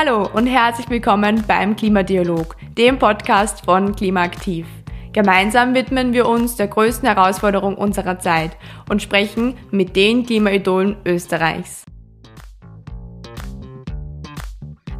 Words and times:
Hallo 0.00 0.28
und 0.32 0.46
herzlich 0.46 0.88
willkommen 0.90 1.42
beim 1.48 1.74
Klimadialog, 1.74 2.54
dem 2.76 3.00
Podcast 3.00 3.64
von 3.64 3.96
Klimaaktiv. 3.96 4.64
Gemeinsam 5.12 5.74
widmen 5.74 6.12
wir 6.12 6.28
uns 6.28 6.54
der 6.54 6.68
größten 6.68 7.08
Herausforderung 7.08 7.74
unserer 7.74 8.20
Zeit 8.20 8.56
und 8.88 9.02
sprechen 9.02 9.56
mit 9.72 9.96
den 9.96 10.24
Klimaidolen 10.24 10.98
Österreichs. 11.04 11.84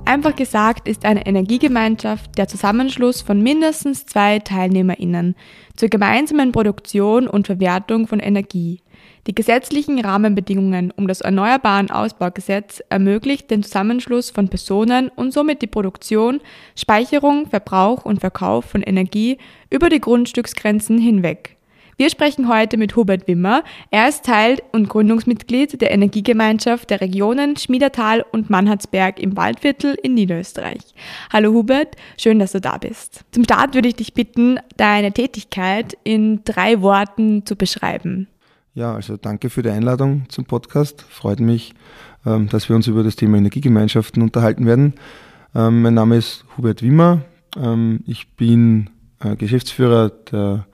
Einfach 0.05 0.34
gesagt 0.34 0.89
ist 0.89 1.05
eine 1.05 1.27
Energiegemeinschaft 1.27 2.37
der 2.37 2.49
Zusammenschluss 2.49 3.23
von 3.23 3.41
mindestens 3.41 4.05
zwei 4.05 4.41
TeilnehmerInnen 4.41 5.37
zur 5.77 5.91
gemeinsamen 5.91 6.51
Produktion 6.51 7.29
und 7.29 7.46
Verwertung 7.46 8.09
von 8.09 8.19
Energie. 8.19 8.80
Die 9.29 9.34
gesetzlichen 9.34 10.00
Rahmenbedingungen 10.00 10.90
um 10.96 11.06
das 11.06 11.20
Erneuerbaren 11.20 11.90
Ausbaugesetz 11.90 12.82
ermöglicht 12.88 13.50
den 13.50 13.62
Zusammenschluss 13.62 14.30
von 14.30 14.48
Personen 14.48 15.10
und 15.10 15.34
somit 15.34 15.60
die 15.60 15.66
Produktion, 15.66 16.41
Speicherung, 16.74 17.46
Verbrauch 17.46 18.06
und 18.06 18.20
Verkauf 18.20 18.64
von 18.64 18.83
Energie 18.83 19.36
über 19.69 19.91
die 19.91 20.00
Grundstücksgrenzen 20.00 20.96
hinweg. 20.96 21.59
Wir 21.98 22.09
sprechen 22.09 22.48
heute 22.48 22.78
mit 22.78 22.96
Hubert 22.96 23.28
Wimmer. 23.28 23.64
Er 23.91 24.09
ist 24.09 24.24
Teil 24.24 24.62
und 24.72 24.88
Gründungsmitglied 24.88 25.78
der 25.78 25.91
Energiegemeinschaft 25.91 26.88
der 26.88 27.02
Regionen 27.02 27.58
Schmiedertal 27.58 28.24
und 28.33 28.48
Mannhardsberg 28.48 29.20
im 29.20 29.36
Waldviertel 29.36 29.95
in 30.02 30.14
Niederösterreich. 30.14 30.95
Hallo 31.30 31.52
Hubert, 31.52 31.97
schön, 32.16 32.38
dass 32.38 32.52
du 32.52 32.62
da 32.62 32.78
bist. 32.78 33.24
Zum 33.33 33.45
Start 33.45 33.74
würde 33.74 33.88
ich 33.88 33.97
dich 33.97 34.14
bitten, 34.14 34.58
deine 34.78 35.12
Tätigkeit 35.12 35.98
in 36.02 36.45
drei 36.45 36.80
Worten 36.80 37.45
zu 37.45 37.56
beschreiben. 37.56 38.27
Ja, 38.78 38.95
also 38.95 39.16
danke 39.16 39.50
für 39.50 39.62
die 39.62 39.70
Einladung 39.70 40.27
zum 40.28 40.45
Podcast. 40.45 41.02
Freut 41.02 41.41
mich, 41.41 41.74
ähm, 42.24 42.48
dass 42.48 42.69
wir 42.69 42.77
uns 42.77 42.86
über 42.86 43.02
das 43.02 43.16
Thema 43.16 43.36
Energiegemeinschaften 43.36 44.23
unterhalten 44.23 44.66
werden. 44.66 44.95
Ähm, 45.52 45.82
mein 45.82 45.95
Name 45.95 46.16
ist 46.16 46.44
Hubert 46.56 46.80
Wimmer. 46.80 47.22
Ähm, 47.56 48.05
ich 48.06 48.36
bin 48.36 48.88
äh, 49.19 49.34
Geschäftsführer 49.34 50.11
der 50.11 50.64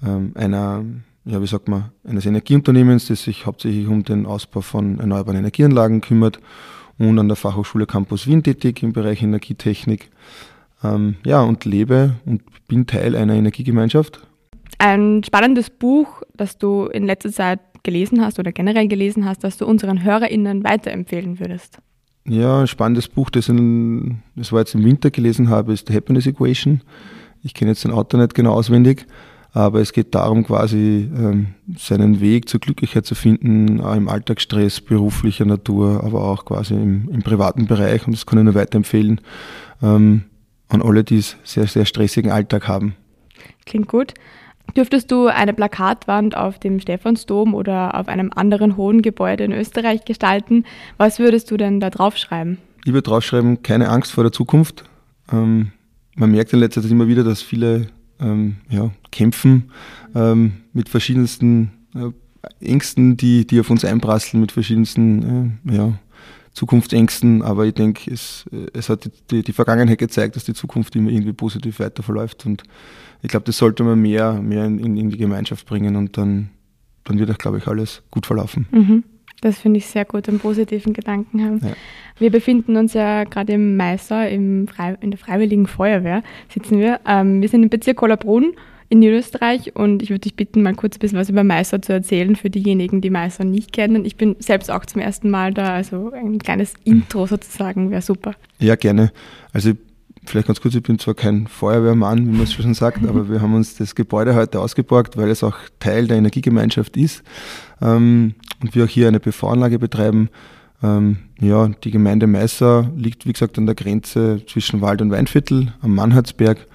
einer, 0.00 0.84
ja, 1.24 1.42
wie 1.42 1.46
sagt 1.46 1.68
man, 1.68 1.90
eines 2.04 2.26
Energieunternehmens, 2.26 3.06
das 3.06 3.22
sich 3.22 3.46
hauptsächlich 3.46 3.86
um 3.86 4.04
den 4.04 4.26
Ausbau 4.26 4.60
von 4.60 4.98
erneuerbaren 5.00 5.38
Energieanlagen 5.38 6.00
kümmert 6.00 6.40
und 6.98 7.18
an 7.18 7.26
der 7.26 7.36
Fachhochschule 7.36 7.86
Campus 7.86 8.26
Wien 8.28 8.44
tätig 8.44 8.84
im 8.84 8.92
Bereich 8.92 9.22
Energietechnik. 9.22 10.10
Ja, 11.24 11.42
und 11.42 11.64
lebe 11.64 12.14
und 12.26 12.42
bin 12.68 12.86
Teil 12.86 13.16
einer 13.16 13.34
Energiegemeinschaft. 13.34 14.27
Ein 14.78 15.22
spannendes 15.24 15.70
Buch, 15.70 16.22
das 16.34 16.58
du 16.58 16.86
in 16.86 17.04
letzter 17.04 17.32
Zeit 17.32 17.60
gelesen 17.82 18.20
hast 18.20 18.38
oder 18.38 18.52
generell 18.52 18.88
gelesen 18.88 19.24
hast, 19.24 19.44
das 19.44 19.56
du 19.56 19.66
unseren 19.66 20.02
HörerInnen 20.04 20.64
weiterempfehlen 20.64 21.40
würdest. 21.40 21.78
Ja, 22.26 22.60
ein 22.60 22.66
spannendes 22.66 23.08
Buch, 23.08 23.30
das, 23.30 23.48
in, 23.48 24.22
das 24.36 24.52
war 24.52 24.60
jetzt 24.60 24.74
im 24.74 24.84
Winter 24.84 25.10
gelesen 25.10 25.48
habe, 25.48 25.72
ist 25.72 25.88
The 25.88 25.94
Happiness 25.94 26.26
Equation. 26.26 26.82
Ich 27.42 27.54
kenne 27.54 27.70
jetzt 27.70 27.84
den 27.84 27.92
Autor 27.92 28.20
nicht 28.20 28.34
genau 28.34 28.52
auswendig, 28.52 29.06
aber 29.52 29.80
es 29.80 29.92
geht 29.92 30.14
darum, 30.14 30.44
quasi 30.44 31.08
ähm, 31.16 31.54
seinen 31.76 32.20
Weg 32.20 32.48
zur 32.48 32.60
Glücklichkeit 32.60 33.06
zu 33.06 33.14
finden, 33.14 33.80
auch 33.80 33.94
im 33.94 34.08
Alltagsstress, 34.08 34.82
beruflicher 34.82 35.46
Natur, 35.46 36.04
aber 36.04 36.22
auch 36.22 36.44
quasi 36.44 36.74
im, 36.74 37.08
im 37.08 37.22
privaten 37.22 37.66
Bereich. 37.66 38.06
Und 38.06 38.12
das 38.12 38.26
kann 38.26 38.38
ich 38.38 38.44
nur 38.44 38.54
weiterempfehlen 38.54 39.22
ähm, 39.82 40.24
an 40.68 40.82
alle, 40.82 41.04
die 41.04 41.18
es 41.18 41.36
sehr, 41.44 41.66
sehr 41.66 41.86
stressigen 41.86 42.30
Alltag 42.30 42.68
haben. 42.68 42.94
Klingt 43.64 43.88
gut. 43.88 44.12
Dürftest 44.76 45.10
du 45.10 45.26
eine 45.26 45.54
Plakatwand 45.54 46.36
auf 46.36 46.58
dem 46.58 46.80
Stephansdom 46.80 47.54
oder 47.54 47.98
auf 47.98 48.08
einem 48.08 48.30
anderen 48.34 48.76
hohen 48.76 49.02
Gebäude 49.02 49.44
in 49.44 49.52
Österreich 49.52 50.04
gestalten? 50.04 50.64
Was 50.96 51.18
würdest 51.18 51.50
du 51.50 51.56
denn 51.56 51.80
da 51.80 51.90
draufschreiben? 51.90 52.58
Ich 52.84 52.92
würde 52.92 53.08
draufschreiben, 53.08 53.62
keine 53.62 53.88
Angst 53.88 54.12
vor 54.12 54.24
der 54.24 54.32
Zukunft. 54.32 54.84
Ähm, 55.32 55.72
man 56.14 56.30
merkt 56.30 56.52
in 56.52 56.60
letzter 56.60 56.82
Zeit 56.82 56.90
immer 56.90 57.08
wieder, 57.08 57.24
dass 57.24 57.42
viele 57.42 57.88
ähm, 58.20 58.56
ja, 58.68 58.90
kämpfen 59.10 59.70
ähm, 60.14 60.52
mit 60.72 60.88
verschiedensten 60.88 61.70
äh, 61.94 62.10
Ängsten, 62.64 63.16
die, 63.16 63.46
die 63.46 63.60
auf 63.60 63.70
uns 63.70 63.84
einprasseln, 63.84 64.40
mit 64.40 64.52
verschiedensten 64.52 65.60
äh, 65.68 65.76
ja, 65.76 65.92
Zukunftsängsten. 66.58 67.42
Aber 67.42 67.64
ich 67.66 67.74
denke, 67.74 68.10
es, 68.10 68.44
es 68.74 68.88
hat 68.88 69.10
die, 69.30 69.42
die 69.42 69.52
Vergangenheit 69.52 69.98
gezeigt, 69.98 70.36
dass 70.36 70.44
die 70.44 70.54
Zukunft 70.54 70.96
immer 70.96 71.10
irgendwie 71.10 71.32
positiv 71.32 71.78
weiter 71.78 72.02
verläuft. 72.02 72.44
Und 72.46 72.64
ich 73.22 73.28
glaube, 73.28 73.46
das 73.46 73.58
sollte 73.58 73.84
man 73.84 74.00
mehr, 74.00 74.32
mehr 74.34 74.64
in, 74.64 74.96
in, 74.96 75.10
die 75.10 75.16
Gemeinschaft 75.16 75.66
bringen 75.66 75.96
und 75.96 76.18
dann, 76.18 76.50
dann 77.04 77.18
wird 77.18 77.30
auch, 77.30 77.38
glaube 77.38 77.58
ich, 77.58 77.68
alles 77.68 78.02
gut 78.10 78.26
verlaufen. 78.26 78.66
Mhm. 78.70 79.04
Das 79.40 79.60
finde 79.60 79.78
ich 79.78 79.86
sehr 79.86 80.04
gut, 80.04 80.28
einen 80.28 80.40
positiven 80.40 80.92
Gedanken 80.92 81.44
haben. 81.44 81.60
Ja. 81.62 81.72
Wir 82.18 82.32
befinden 82.32 82.76
uns 82.76 82.92
ja 82.92 83.22
gerade 83.22 83.52
im 83.52 83.76
Meißer, 83.76 84.28
im 84.28 84.66
Frei, 84.66 84.96
in 85.00 85.12
der 85.12 85.18
Freiwilligen 85.18 85.68
Feuerwehr 85.68 86.24
sitzen 86.52 86.80
wir. 86.80 86.98
Ähm, 87.06 87.40
wir 87.40 87.48
sind 87.48 87.62
im 87.62 87.68
Bezirk 87.68 87.98
Kollerbrunn 87.98 88.54
in 88.90 89.00
Niederösterreich 89.00 89.76
und 89.76 90.02
ich 90.02 90.10
würde 90.10 90.20
dich 90.20 90.34
bitten, 90.34 90.62
mal 90.62 90.74
kurz 90.74 90.96
ein 90.96 91.00
bisschen 91.00 91.18
was 91.18 91.28
über 91.28 91.44
Meißer 91.44 91.82
zu 91.82 91.92
erzählen 91.92 92.36
für 92.36 92.48
diejenigen, 92.48 93.00
die 93.00 93.10
Meißer 93.10 93.44
nicht 93.44 93.72
kennen. 93.72 94.04
Ich 94.04 94.16
bin 94.16 94.36
selbst 94.38 94.70
auch 94.70 94.86
zum 94.86 95.02
ersten 95.02 95.30
Mal 95.30 95.52
da, 95.52 95.74
also 95.74 96.10
ein 96.12 96.38
kleines 96.38 96.74
Intro 96.84 97.26
sozusagen 97.26 97.90
wäre 97.90 98.00
super. 98.00 98.32
Ja, 98.58 98.76
gerne. 98.76 99.12
Also 99.52 99.72
vielleicht 100.24 100.46
ganz 100.46 100.60
kurz, 100.60 100.74
ich 100.74 100.82
bin 100.82 100.98
zwar 100.98 101.14
kein 101.14 101.46
Feuerwehrmann, 101.46 102.26
wie 102.26 102.30
man 102.30 102.42
es 102.42 102.52
schon 102.54 102.72
sagt, 102.72 103.06
aber 103.06 103.28
wir 103.28 103.42
haben 103.42 103.54
uns 103.54 103.76
das 103.76 103.94
Gebäude 103.94 104.34
heute 104.34 104.60
ausgeborgt, 104.60 105.16
weil 105.18 105.28
es 105.28 105.44
auch 105.44 105.56
Teil 105.80 106.06
der 106.06 106.16
Energiegemeinschaft 106.16 106.96
ist 106.96 107.22
ähm, 107.82 108.34
und 108.62 108.74
wir 108.74 108.84
auch 108.84 108.88
hier 108.88 109.08
eine 109.08 109.20
PV-Anlage 109.20 109.78
betreiben. 109.78 110.30
Ähm, 110.82 111.18
ja, 111.40 111.68
die 111.68 111.90
Gemeinde 111.90 112.26
Meißer 112.26 112.90
liegt, 112.96 113.26
wie 113.26 113.32
gesagt, 113.32 113.58
an 113.58 113.66
der 113.66 113.74
Grenze 113.74 114.42
zwischen 114.46 114.80
Wald 114.80 115.02
und 115.02 115.10
Weinviertel 115.10 115.74
am 115.82 115.94
Mannhardsberg 115.94 116.66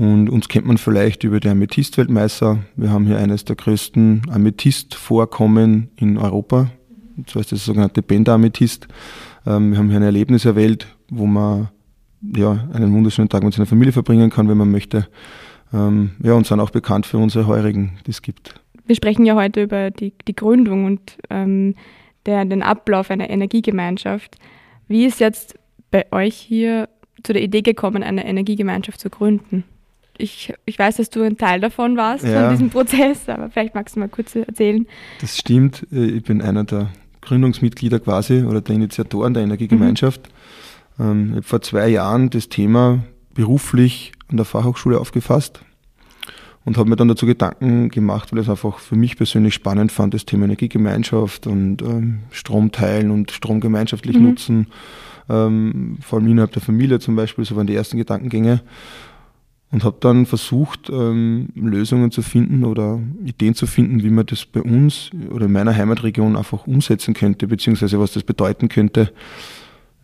und 0.00 0.30
uns 0.30 0.48
kennt 0.48 0.66
man 0.66 0.78
vielleicht 0.78 1.24
über 1.24 1.40
die 1.40 1.50
Amethystweltmeißer. 1.50 2.58
Wir 2.74 2.90
haben 2.90 3.04
hier 3.04 3.18
eines 3.18 3.44
der 3.44 3.54
größten 3.54 4.22
Amethystvorkommen 4.30 5.90
in 5.96 6.16
Europa. 6.16 6.70
Das 7.18 7.34
heißt, 7.34 7.52
das 7.52 7.66
sogenannte 7.66 8.00
Benda-Amethyst. 8.00 8.88
Ähm, 9.46 9.72
wir 9.72 9.78
haben 9.78 9.88
hier 9.88 9.96
eine 9.96 10.06
Erlebniserwelt, 10.06 10.86
wo 11.10 11.26
man 11.26 11.68
ja, 12.34 12.66
einen 12.72 12.94
wunderschönen 12.94 13.28
Tag 13.28 13.42
mit 13.42 13.52
seiner 13.52 13.66
Familie 13.66 13.92
verbringen 13.92 14.30
kann, 14.30 14.48
wenn 14.48 14.56
man 14.56 14.70
möchte. 14.70 15.06
Ähm, 15.74 16.12
ja, 16.22 16.32
und 16.32 16.46
sind 16.46 16.60
auch 16.60 16.70
bekannt 16.70 17.04
für 17.04 17.18
unsere 17.18 17.46
Heurigen, 17.46 17.98
die 18.06 18.12
es 18.12 18.22
gibt. 18.22 18.58
Wir 18.86 18.96
sprechen 18.96 19.26
ja 19.26 19.34
heute 19.34 19.62
über 19.62 19.90
die, 19.90 20.14
die 20.26 20.34
Gründung 20.34 20.86
und 20.86 21.18
ähm, 21.28 21.74
der, 22.24 22.46
den 22.46 22.62
Ablauf 22.62 23.10
einer 23.10 23.28
Energiegemeinschaft. 23.28 24.36
Wie 24.88 25.04
ist 25.04 25.20
jetzt 25.20 25.56
bei 25.90 26.10
euch 26.10 26.36
hier 26.36 26.88
zu 27.22 27.34
der 27.34 27.42
Idee 27.42 27.60
gekommen, 27.60 28.02
eine 28.02 28.26
Energiegemeinschaft 28.26 28.98
zu 28.98 29.10
gründen? 29.10 29.64
Ich, 30.20 30.52
ich 30.64 30.78
weiß, 30.78 30.96
dass 30.96 31.10
du 31.10 31.22
ein 31.22 31.36
Teil 31.36 31.60
davon 31.60 31.96
warst, 31.96 32.24
ja. 32.24 32.42
von 32.42 32.50
diesem 32.50 32.70
Prozess, 32.70 33.28
aber 33.28 33.50
vielleicht 33.50 33.74
magst 33.74 33.96
du 33.96 34.00
mal 34.00 34.08
kurz 34.08 34.34
erzählen. 34.34 34.86
Das 35.20 35.36
stimmt. 35.36 35.86
Äh, 35.92 36.06
ich 36.06 36.22
bin 36.24 36.42
einer 36.42 36.64
der 36.64 36.90
Gründungsmitglieder 37.22 38.00
quasi 38.00 38.44
oder 38.44 38.60
der 38.60 38.74
Initiatoren 38.74 39.34
der 39.34 39.42
Energiegemeinschaft. 39.42 40.28
Mhm. 40.98 41.04
Ähm, 41.04 41.26
ich 41.30 41.36
habe 41.36 41.42
vor 41.42 41.62
zwei 41.62 41.88
Jahren 41.88 42.30
das 42.30 42.48
Thema 42.48 43.04
beruflich 43.34 44.12
an 44.28 44.36
der 44.36 44.46
Fachhochschule 44.46 44.98
aufgefasst 44.98 45.62
und 46.64 46.76
habe 46.76 46.88
mir 46.88 46.96
dann 46.96 47.08
dazu 47.08 47.26
Gedanken 47.26 47.88
gemacht, 47.88 48.32
weil 48.32 48.40
ich 48.40 48.46
es 48.46 48.50
einfach 48.50 48.78
für 48.78 48.96
mich 48.96 49.16
persönlich 49.16 49.54
spannend 49.54 49.92
fand, 49.92 50.14
das 50.14 50.26
Thema 50.26 50.44
Energiegemeinschaft 50.44 51.46
und 51.46 51.82
ähm, 51.82 52.20
Strom 52.30 52.70
teilen 52.72 53.10
und 53.10 53.30
Strom 53.30 53.60
gemeinschaftlich 53.60 54.16
mhm. 54.16 54.22
nutzen, 54.24 54.66
ähm, 55.28 55.98
vor 56.02 56.18
allem 56.18 56.28
innerhalb 56.28 56.52
der 56.52 56.62
Familie 56.62 56.98
zum 56.98 57.16
Beispiel, 57.16 57.44
so 57.44 57.56
waren 57.56 57.66
die 57.66 57.74
ersten 57.74 57.96
Gedankengänge. 57.96 58.60
Und 59.72 59.84
habe 59.84 59.98
dann 60.00 60.26
versucht, 60.26 60.90
ähm, 60.90 61.50
Lösungen 61.54 62.10
zu 62.10 62.22
finden 62.22 62.64
oder 62.64 63.00
Ideen 63.24 63.54
zu 63.54 63.68
finden, 63.68 64.02
wie 64.02 64.10
man 64.10 64.26
das 64.26 64.44
bei 64.44 64.60
uns 64.60 65.10
oder 65.30 65.46
in 65.46 65.52
meiner 65.52 65.76
Heimatregion 65.76 66.36
einfach 66.36 66.66
umsetzen 66.66 67.14
könnte, 67.14 67.46
beziehungsweise 67.46 68.00
was 68.00 68.12
das 68.12 68.24
bedeuten 68.24 68.68
könnte, 68.68 69.12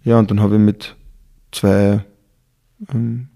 ja, 0.06 0.20
und 0.20 0.30
dann 0.30 0.40
habe 0.40 0.54
ich 0.54 0.60
mit 0.60 0.94
zwei 1.50 2.04
ähm, 2.94 3.26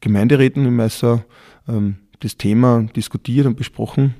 Gemeinderäten 0.00 0.66
im 0.66 0.76
Meißer 0.76 1.24
ähm, 1.66 1.96
das 2.20 2.36
Thema 2.36 2.82
diskutiert 2.94 3.46
und 3.46 3.56
besprochen, 3.56 4.14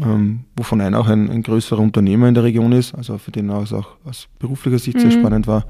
ähm, 0.00 0.44
wovon 0.56 0.80
einer 0.80 0.98
auch 0.98 1.08
ein, 1.08 1.30
ein, 1.30 1.42
größerer 1.42 1.80
Unternehmer 1.80 2.26
in 2.26 2.32
der 2.32 2.44
Region 2.44 2.72
ist, 2.72 2.94
also 2.94 3.18
für 3.18 3.32
den 3.32 3.50
es 3.50 3.74
auch 3.74 3.96
aus 4.06 4.28
beruflicher 4.38 4.78
Sicht 4.78 4.96
mhm. 4.96 5.02
sehr 5.02 5.10
spannend 5.10 5.46
war. 5.46 5.66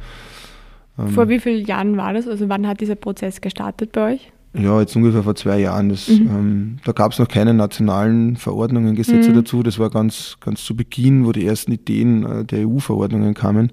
Ähm, 1.00 1.08
vor 1.08 1.28
wie 1.28 1.40
vielen 1.40 1.66
Jahren 1.66 1.96
war 1.96 2.12
das? 2.12 2.28
Also 2.28 2.48
wann 2.48 2.68
hat 2.68 2.80
dieser 2.80 2.94
Prozess 2.94 3.40
gestartet 3.40 3.90
bei 3.90 4.12
euch? 4.12 4.32
Ja, 4.58 4.80
jetzt 4.80 4.96
ungefähr 4.96 5.22
vor 5.22 5.34
zwei 5.34 5.60
Jahren. 5.60 5.90
Das, 5.90 6.08
mhm. 6.08 6.26
ähm, 6.28 6.76
da 6.84 6.92
gab 6.92 7.12
es 7.12 7.18
noch 7.18 7.28
keine 7.28 7.52
nationalen 7.52 8.36
Verordnungen, 8.36 8.94
Gesetze 8.94 9.30
mhm. 9.30 9.34
dazu. 9.34 9.62
Das 9.62 9.78
war 9.78 9.90
ganz, 9.90 10.36
ganz 10.40 10.64
zu 10.64 10.74
Beginn, 10.74 11.26
wo 11.26 11.32
die 11.32 11.46
ersten 11.46 11.72
Ideen 11.72 12.24
äh, 12.24 12.44
der 12.44 12.66
EU-Verordnungen 12.66 13.34
kamen. 13.34 13.72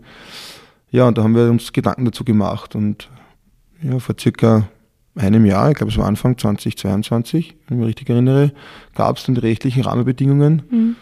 Ja, 0.91 1.07
und 1.07 1.17
da 1.17 1.23
haben 1.23 1.35
wir 1.35 1.49
uns 1.49 1.73
Gedanken 1.73 2.05
dazu 2.05 2.23
gemacht 2.23 2.75
und 2.75 3.09
ja, 3.81 3.97
vor 3.99 4.15
circa 4.19 4.67
einem 5.15 5.45
Jahr, 5.45 5.69
ich 5.69 5.77
glaube 5.77 5.91
es 5.91 5.97
war 5.97 6.05
Anfang 6.05 6.37
2022, 6.37 7.55
wenn 7.67 7.77
ich 7.77 7.79
mich 7.79 7.87
richtig 7.89 8.09
erinnere, 8.09 8.51
gab 8.95 9.17
es 9.17 9.25
dann 9.25 9.35
die 9.35 9.41
rechtlichen 9.41 9.83
Rahmenbedingungen 9.83 10.63
mhm. 10.69 10.95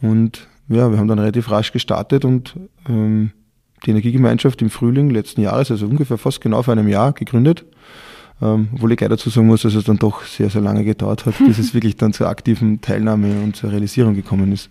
und 0.00 0.48
ja, 0.68 0.90
wir 0.90 0.98
haben 0.98 1.08
dann 1.08 1.18
relativ 1.18 1.50
rasch 1.50 1.72
gestartet 1.72 2.24
und 2.24 2.54
ähm, 2.88 3.32
die 3.84 3.90
Energiegemeinschaft 3.90 4.62
im 4.62 4.70
Frühling 4.70 5.10
letzten 5.10 5.42
Jahres, 5.42 5.70
also 5.70 5.86
ungefähr 5.86 6.18
fast 6.18 6.40
genau 6.40 6.62
vor 6.62 6.72
einem 6.72 6.88
Jahr, 6.88 7.12
gegründet. 7.12 7.64
Ähm, 8.40 8.68
obwohl 8.74 8.92
ich 8.92 8.98
gleich 8.98 9.10
dazu 9.10 9.30
sagen 9.30 9.46
muss, 9.46 9.62
dass 9.62 9.74
es 9.74 9.84
dann 9.84 9.98
doch 9.98 10.24
sehr, 10.24 10.50
sehr 10.50 10.62
lange 10.62 10.84
gedauert 10.84 11.26
hat, 11.26 11.34
bis 11.38 11.58
es 11.58 11.74
wirklich 11.74 11.96
dann 11.96 12.12
zur 12.12 12.28
aktiven 12.28 12.80
Teilnahme 12.80 13.42
und 13.42 13.56
zur 13.56 13.70
Realisierung 13.70 14.14
gekommen 14.14 14.52
ist. 14.52 14.70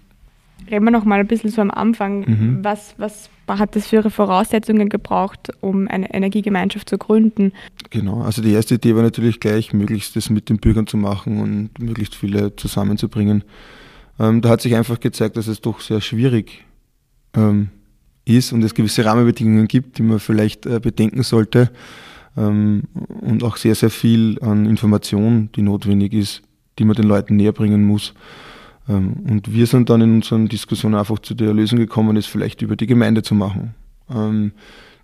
Reden 0.69 0.85
wir 0.85 0.91
noch 0.91 1.05
mal 1.05 1.19
ein 1.19 1.27
bisschen 1.27 1.49
so 1.49 1.61
am 1.61 1.71
Anfang. 1.71 2.19
Mhm. 2.21 2.59
Was, 2.63 2.95
was 2.97 3.29
hat 3.47 3.75
das 3.75 3.87
für 3.87 3.97
Ihre 3.97 4.11
Voraussetzungen 4.11 4.89
gebraucht, 4.89 5.51
um 5.59 5.87
eine 5.87 6.13
Energiegemeinschaft 6.13 6.89
zu 6.89 6.97
gründen? 6.97 7.51
Genau, 7.89 8.21
also 8.21 8.41
die 8.41 8.53
erste 8.53 8.75
Idee 8.75 8.95
war 8.95 9.03
natürlich 9.03 9.39
gleich, 9.39 9.73
möglichst 9.73 10.15
das 10.15 10.29
mit 10.29 10.49
den 10.49 10.57
Bürgern 10.57 10.87
zu 10.87 10.97
machen 10.97 11.41
und 11.41 11.79
möglichst 11.79 12.15
viele 12.15 12.55
zusammenzubringen. 12.55 13.43
Ähm, 14.19 14.41
da 14.41 14.49
hat 14.49 14.61
sich 14.61 14.75
einfach 14.75 14.99
gezeigt, 14.99 15.37
dass 15.37 15.47
es 15.47 15.61
doch 15.61 15.81
sehr 15.81 15.99
schwierig 15.99 16.63
ähm, 17.35 17.69
ist 18.25 18.53
und 18.53 18.63
es 18.63 18.75
gewisse 18.75 19.03
Rahmenbedingungen 19.03 19.67
gibt, 19.67 19.97
die 19.97 20.03
man 20.03 20.19
vielleicht 20.19 20.65
äh, 20.65 20.79
bedenken 20.79 21.23
sollte 21.23 21.71
ähm, 22.37 22.83
und 23.21 23.43
auch 23.43 23.57
sehr, 23.57 23.75
sehr 23.75 23.89
viel 23.89 24.39
an 24.41 24.65
Information, 24.65 25.49
die 25.55 25.61
notwendig 25.61 26.13
ist, 26.13 26.41
die 26.79 26.85
man 26.85 26.95
den 26.95 27.05
Leuten 27.05 27.35
näher 27.35 27.51
bringen 27.51 27.83
muss. 27.83 28.13
Ähm, 28.89 29.17
und 29.29 29.53
wir 29.53 29.67
sind 29.67 29.89
dann 29.89 30.01
in 30.01 30.15
unseren 30.15 30.47
Diskussionen 30.47 30.95
einfach 30.95 31.19
zu 31.19 31.33
der 31.33 31.53
Lösung 31.53 31.77
gekommen, 31.79 32.17
es 32.17 32.25
vielleicht 32.25 32.61
über 32.61 32.75
die 32.75 32.87
Gemeinde 32.87 33.23
zu 33.23 33.35
machen. 33.35 33.75
Ähm, 34.09 34.53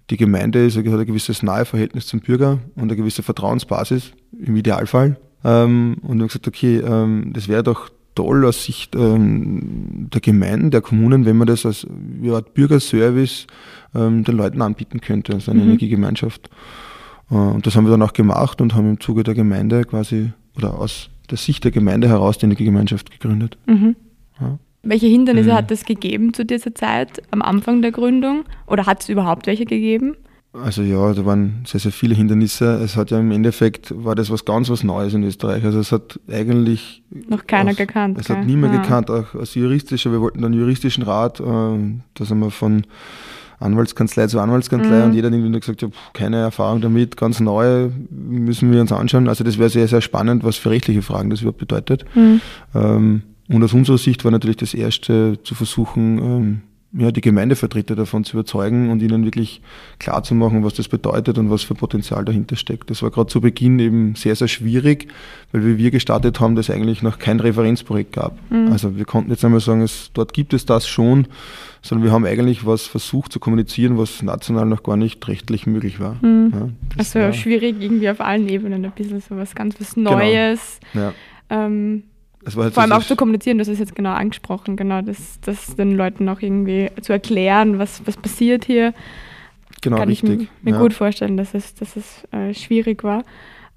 die 0.09 0.17
Gemeinde 0.17 0.65
ist, 0.65 0.77
hat 0.77 0.85
ein 0.85 1.05
gewisses 1.05 1.43
nahe 1.43 1.65
Verhältnis 1.65 2.07
zum 2.07 2.21
Bürger 2.21 2.59
und 2.75 2.83
eine 2.83 2.95
gewisse 2.95 3.23
Vertrauensbasis 3.23 4.13
im 4.39 4.55
Idealfall. 4.55 5.17
Ähm, 5.43 5.97
und 6.01 6.17
wir 6.17 6.21
haben 6.21 6.27
gesagt, 6.27 6.47
okay, 6.47 6.81
das 7.33 7.49
wäre 7.49 7.63
doch 7.63 7.89
toll 8.15 8.45
aus 8.45 8.63
Sicht 8.63 8.95
der 8.95 10.21
Gemeinden, 10.21 10.71
der 10.71 10.81
Kommunen, 10.81 11.25
wenn 11.25 11.37
man 11.37 11.45
das 11.45 11.65
als 11.65 11.85
ja, 12.21 12.39
Bürgerservice 12.39 13.47
den 13.93 14.23
Leuten 14.25 14.61
anbieten 14.61 15.01
könnte, 15.01 15.33
also 15.33 15.51
eine 15.51 15.59
mhm. 15.59 15.67
Energiegemeinschaft. 15.67 16.49
Äh, 17.31 17.35
und 17.35 17.65
das 17.65 17.75
haben 17.75 17.85
wir 17.85 17.91
dann 17.91 18.01
auch 18.01 18.13
gemacht 18.13 18.61
und 18.61 18.75
haben 18.75 18.89
im 18.89 18.99
Zuge 18.99 19.23
der 19.23 19.33
Gemeinde 19.33 19.83
quasi 19.83 20.31
oder 20.55 20.79
aus 20.79 21.09
der 21.29 21.37
Sicht 21.37 21.63
der 21.63 21.71
Gemeinde 21.71 22.07
heraus 22.07 22.37
die 22.37 22.45
Energiegemeinschaft 22.45 23.11
gegründet. 23.11 23.57
Mhm. 23.65 23.95
Ja. 24.39 24.59
Welche 24.83 25.07
Hindernisse 25.07 25.49
mhm. 25.49 25.55
hat 25.55 25.71
es 25.71 25.85
gegeben 25.85 26.33
zu 26.33 26.45
dieser 26.45 26.73
Zeit 26.73 27.21
am 27.31 27.41
Anfang 27.41 27.81
der 27.81 27.91
Gründung? 27.91 28.45
Oder 28.67 28.85
hat 28.85 29.01
es 29.01 29.09
überhaupt 29.09 29.47
welche 29.47 29.65
gegeben? 29.65 30.15
Also 30.53 30.81
ja, 30.81 31.13
da 31.13 31.25
waren 31.25 31.63
sehr, 31.65 31.79
sehr 31.79 31.91
viele 31.91 32.15
Hindernisse. 32.15 32.81
Es 32.83 32.95
hat 32.95 33.11
ja 33.11 33.19
im 33.19 33.31
Endeffekt, 33.31 33.93
war 34.03 34.15
das 34.15 34.29
was 34.29 34.45
ganz 34.45 34.69
was 34.69 34.83
Neues 34.83 35.13
in 35.13 35.23
Österreich. 35.23 35.63
Also 35.65 35.79
es 35.79 35.91
hat 35.91 36.19
eigentlich... 36.31 37.03
Noch 37.27 37.45
keiner 37.45 37.71
aus, 37.71 37.77
gekannt. 37.77 38.17
Es 38.19 38.29
hat 38.29 38.45
niemand 38.45 38.73
ja. 38.73 38.81
gekannt, 38.81 39.11
auch 39.11 39.35
als 39.35 39.53
juristischer. 39.55 40.11
Wir 40.11 40.21
wollten 40.21 40.41
dann 40.41 40.53
juristischen 40.53 41.03
Rat, 41.03 41.39
äh, 41.39 41.43
da 41.43 42.25
sind 42.25 42.39
wir 42.39 42.49
von 42.49 42.83
Anwaltskanzlei 43.59 44.27
zu 44.27 44.39
Anwaltskanzlei 44.39 44.99
mhm. 44.99 45.03
und 45.05 45.13
jeder 45.13 45.27
hat 45.27 45.33
irgendwie 45.33 45.59
gesagt, 45.59 45.81
ja, 45.81 45.89
keine 46.13 46.37
Erfahrung 46.37 46.81
damit, 46.81 47.17
ganz 47.17 47.39
neu, 47.39 47.89
müssen 48.09 48.71
wir 48.71 48.81
uns 48.81 48.91
anschauen. 48.91 49.27
Also 49.27 49.43
das 49.43 49.57
wäre 49.57 49.69
sehr, 49.69 49.87
sehr 49.87 50.01
spannend, 50.01 50.43
was 50.43 50.57
für 50.57 50.69
rechtliche 50.69 51.01
Fragen 51.01 51.29
das 51.29 51.41
überhaupt 51.41 51.59
bedeutet. 51.59 52.05
Mhm. 52.15 52.41
Ähm, 52.75 53.21
und 53.49 53.63
aus 53.63 53.73
unserer 53.73 53.97
Sicht 53.97 54.25
war 54.25 54.31
natürlich 54.31 54.57
das 54.57 54.73
Erste 54.73 55.39
zu 55.43 55.55
versuchen, 55.55 56.17
ähm, 56.17 56.61
ja, 56.97 57.11
die 57.11 57.21
Gemeindevertreter 57.21 57.95
davon 57.95 58.23
zu 58.23 58.37
überzeugen 58.37 58.89
und 58.89 59.01
ihnen 59.01 59.23
wirklich 59.23 59.61
klar 59.99 60.23
zu 60.23 60.33
machen, 60.33 60.63
was 60.63 60.73
das 60.73 60.87
bedeutet 60.87 61.37
und 61.37 61.49
was 61.51 61.63
für 61.63 61.75
Potenzial 61.75 62.25
dahinter 62.25 62.55
steckt. 62.55 62.89
Das 62.89 63.03
war 63.03 63.11
gerade 63.11 63.27
zu 63.27 63.39
Beginn 63.39 63.77
eben 63.79 64.15
sehr, 64.15 64.35
sehr 64.35 64.47
schwierig, 64.47 65.07
weil 65.51 65.65
wie 65.65 65.77
wir 65.77 65.91
gestartet 65.91 66.39
haben, 66.39 66.55
das 66.55 66.69
eigentlich 66.69 67.03
noch 67.03 67.19
kein 67.19 67.39
Referenzprojekt 67.39 68.13
gab. 68.13 68.37
Mhm. 68.51 68.71
Also 68.71 68.97
wir 68.97 69.05
konnten 69.05 69.29
jetzt 69.29 69.45
einmal 69.45 69.59
sagen, 69.59 69.81
es, 69.81 70.09
dort 70.13 70.33
gibt 70.33 70.53
es 70.53 70.65
das 70.65 70.87
schon, 70.87 71.27
sondern 71.83 72.05
wir 72.05 72.11
haben 72.11 72.25
eigentlich 72.25 72.65
was 72.65 72.87
versucht 72.87 73.31
zu 73.31 73.39
kommunizieren, 73.39 73.97
was 73.97 74.23
national 74.23 74.65
noch 74.65 74.83
gar 74.83 74.97
nicht 74.97 75.25
rechtlich 75.27 75.67
möglich 75.67 75.99
war. 75.99 76.17
Mhm. 76.23 76.51
Ja, 76.53 76.69
also 76.97 77.19
war, 77.19 77.33
schwierig 77.33 77.75
irgendwie 77.79 78.09
auf 78.09 78.21
allen 78.21 78.49
Ebenen 78.49 78.83
ein 78.83 78.91
bisschen 78.91 79.21
so 79.21 79.37
was 79.37 79.53
ganz 79.53 79.79
was 79.79 79.93
genau. 79.93 80.11
Neues. 80.11 80.79
Genau. 80.93 81.05
Ja. 81.05 81.13
Ähm, 81.49 82.03
Halt 82.55 82.73
Vor 82.73 82.83
allem 82.83 82.91
auch 82.91 83.03
zu 83.03 83.15
kommunizieren, 83.15 83.57
das 83.57 83.67
ist 83.67 83.79
jetzt 83.79 83.95
genau 83.95 84.11
angesprochen, 84.11 84.77
genau, 84.77 85.01
das, 85.01 85.39
das 85.41 85.75
den 85.75 85.91
Leuten 85.91 86.27
auch 86.29 86.41
irgendwie 86.41 86.89
zu 87.01 87.13
erklären, 87.13 87.79
was, 87.79 88.05
was 88.05 88.15
passiert 88.17 88.65
hier. 88.65 88.93
Genau, 89.81 89.97
Kann 89.97 90.09
richtig. 90.09 90.41
ich 90.41 90.49
mir 90.61 90.71
ja. 90.71 90.81
gut 90.81 90.93
vorstellen, 90.93 91.37
dass 91.37 91.53
es, 91.53 91.75
dass 91.75 91.95
es 91.95 92.23
äh, 92.31 92.53
schwierig 92.53 93.03
war. 93.03 93.23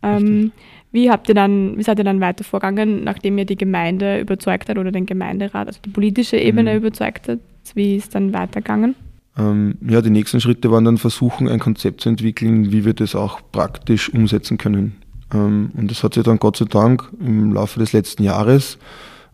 Ähm, 0.02 0.52
wie 0.92 1.10
habt 1.10 1.28
ihr 1.28 1.34
dann, 1.34 1.76
wie 1.76 1.82
seid 1.82 1.98
ihr 1.98 2.04
dann 2.04 2.20
weiter 2.20 2.42
vorgegangen, 2.42 3.04
nachdem 3.04 3.38
ihr 3.38 3.44
die 3.44 3.56
Gemeinde 3.56 4.20
überzeugt 4.20 4.68
habt 4.68 4.78
oder 4.78 4.90
den 4.90 5.06
Gemeinderat, 5.06 5.68
also 5.68 5.80
die 5.84 5.90
politische 5.90 6.36
Ebene 6.36 6.72
mhm. 6.72 6.78
überzeugt 6.78 7.28
habt? 7.28 7.42
Wie 7.74 7.96
ist 7.96 8.14
dann 8.14 8.32
weitergegangen? 8.32 8.96
Ähm, 9.38 9.76
ja, 9.86 10.00
die 10.00 10.10
nächsten 10.10 10.40
Schritte 10.40 10.70
waren 10.70 10.84
dann 10.84 10.98
versuchen, 10.98 11.48
ein 11.48 11.60
Konzept 11.60 12.00
zu 12.00 12.08
entwickeln, 12.08 12.72
wie 12.72 12.84
wir 12.84 12.94
das 12.94 13.14
auch 13.14 13.40
praktisch 13.52 14.12
umsetzen 14.12 14.58
können. 14.58 14.96
Ähm, 15.32 15.70
und 15.76 15.90
das 15.90 16.02
hat 16.02 16.14
sich 16.14 16.24
dann 16.24 16.38
Gott 16.38 16.56
sei 16.56 16.64
Dank 16.66 17.08
im 17.20 17.52
Laufe 17.52 17.78
des 17.78 17.92
letzten 17.92 18.22
Jahres 18.22 18.78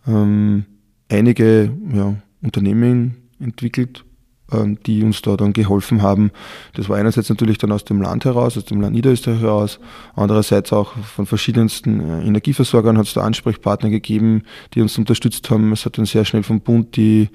ähm, 0.06 0.64
einige 1.08 1.72
ja, 1.92 2.14
Unternehmen 2.42 3.16
entwickelt, 3.40 4.04
ähm, 4.52 4.78
die 4.86 5.02
uns 5.02 5.22
da 5.22 5.36
dann 5.36 5.52
geholfen 5.52 6.02
haben. 6.02 6.30
Das 6.74 6.88
war 6.88 6.96
einerseits 6.96 7.28
natürlich 7.28 7.58
dann 7.58 7.72
aus 7.72 7.84
dem 7.84 8.00
Land 8.00 8.24
heraus, 8.24 8.56
aus 8.56 8.64
dem 8.64 8.80
Land 8.80 8.94
Niederösterreich 8.94 9.40
heraus, 9.40 9.80
andererseits 10.14 10.72
auch 10.72 10.92
von 10.92 11.26
verschiedensten 11.26 12.00
äh, 12.00 12.26
Energieversorgern 12.26 12.98
hat 12.98 13.06
es 13.06 13.14
da 13.14 13.22
Ansprechpartner 13.22 13.90
gegeben, 13.90 14.42
die 14.74 14.80
uns 14.80 14.96
unterstützt 14.98 15.50
haben. 15.50 15.72
Es 15.72 15.84
hat 15.84 15.98
dann 15.98 16.06
sehr 16.06 16.24
schnell 16.24 16.42
vom 16.42 16.60
Bund 16.60 16.96
die 16.96 17.28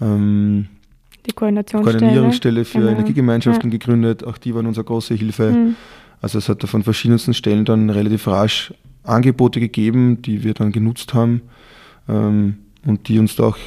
ähm, 0.00 0.68
die 1.26 1.32
Koordinierungsstelle 1.32 2.64
für 2.64 2.78
genau. 2.78 2.92
Energiegemeinschaften 2.92 3.70
ja. 3.70 3.78
gegründet. 3.78 4.24
Auch 4.24 4.38
die 4.38 4.54
waren 4.54 4.66
unsere 4.66 4.84
große 4.84 5.14
Hilfe. 5.14 5.50
Mhm. 5.50 5.76
Also 6.20 6.38
es 6.38 6.48
hat 6.48 6.62
da 6.62 6.66
von 6.66 6.82
verschiedensten 6.82 7.34
Stellen 7.34 7.64
dann 7.64 7.90
relativ 7.90 8.26
rasch 8.26 8.74
Angebote 9.02 9.60
gegeben, 9.60 10.22
die 10.22 10.44
wir 10.44 10.54
dann 10.54 10.72
genutzt 10.72 11.14
haben 11.14 11.42
ähm, 12.08 12.58
und 12.86 13.08
die 13.08 13.18
uns 13.18 13.36
da 13.36 13.44
auch 13.44 13.58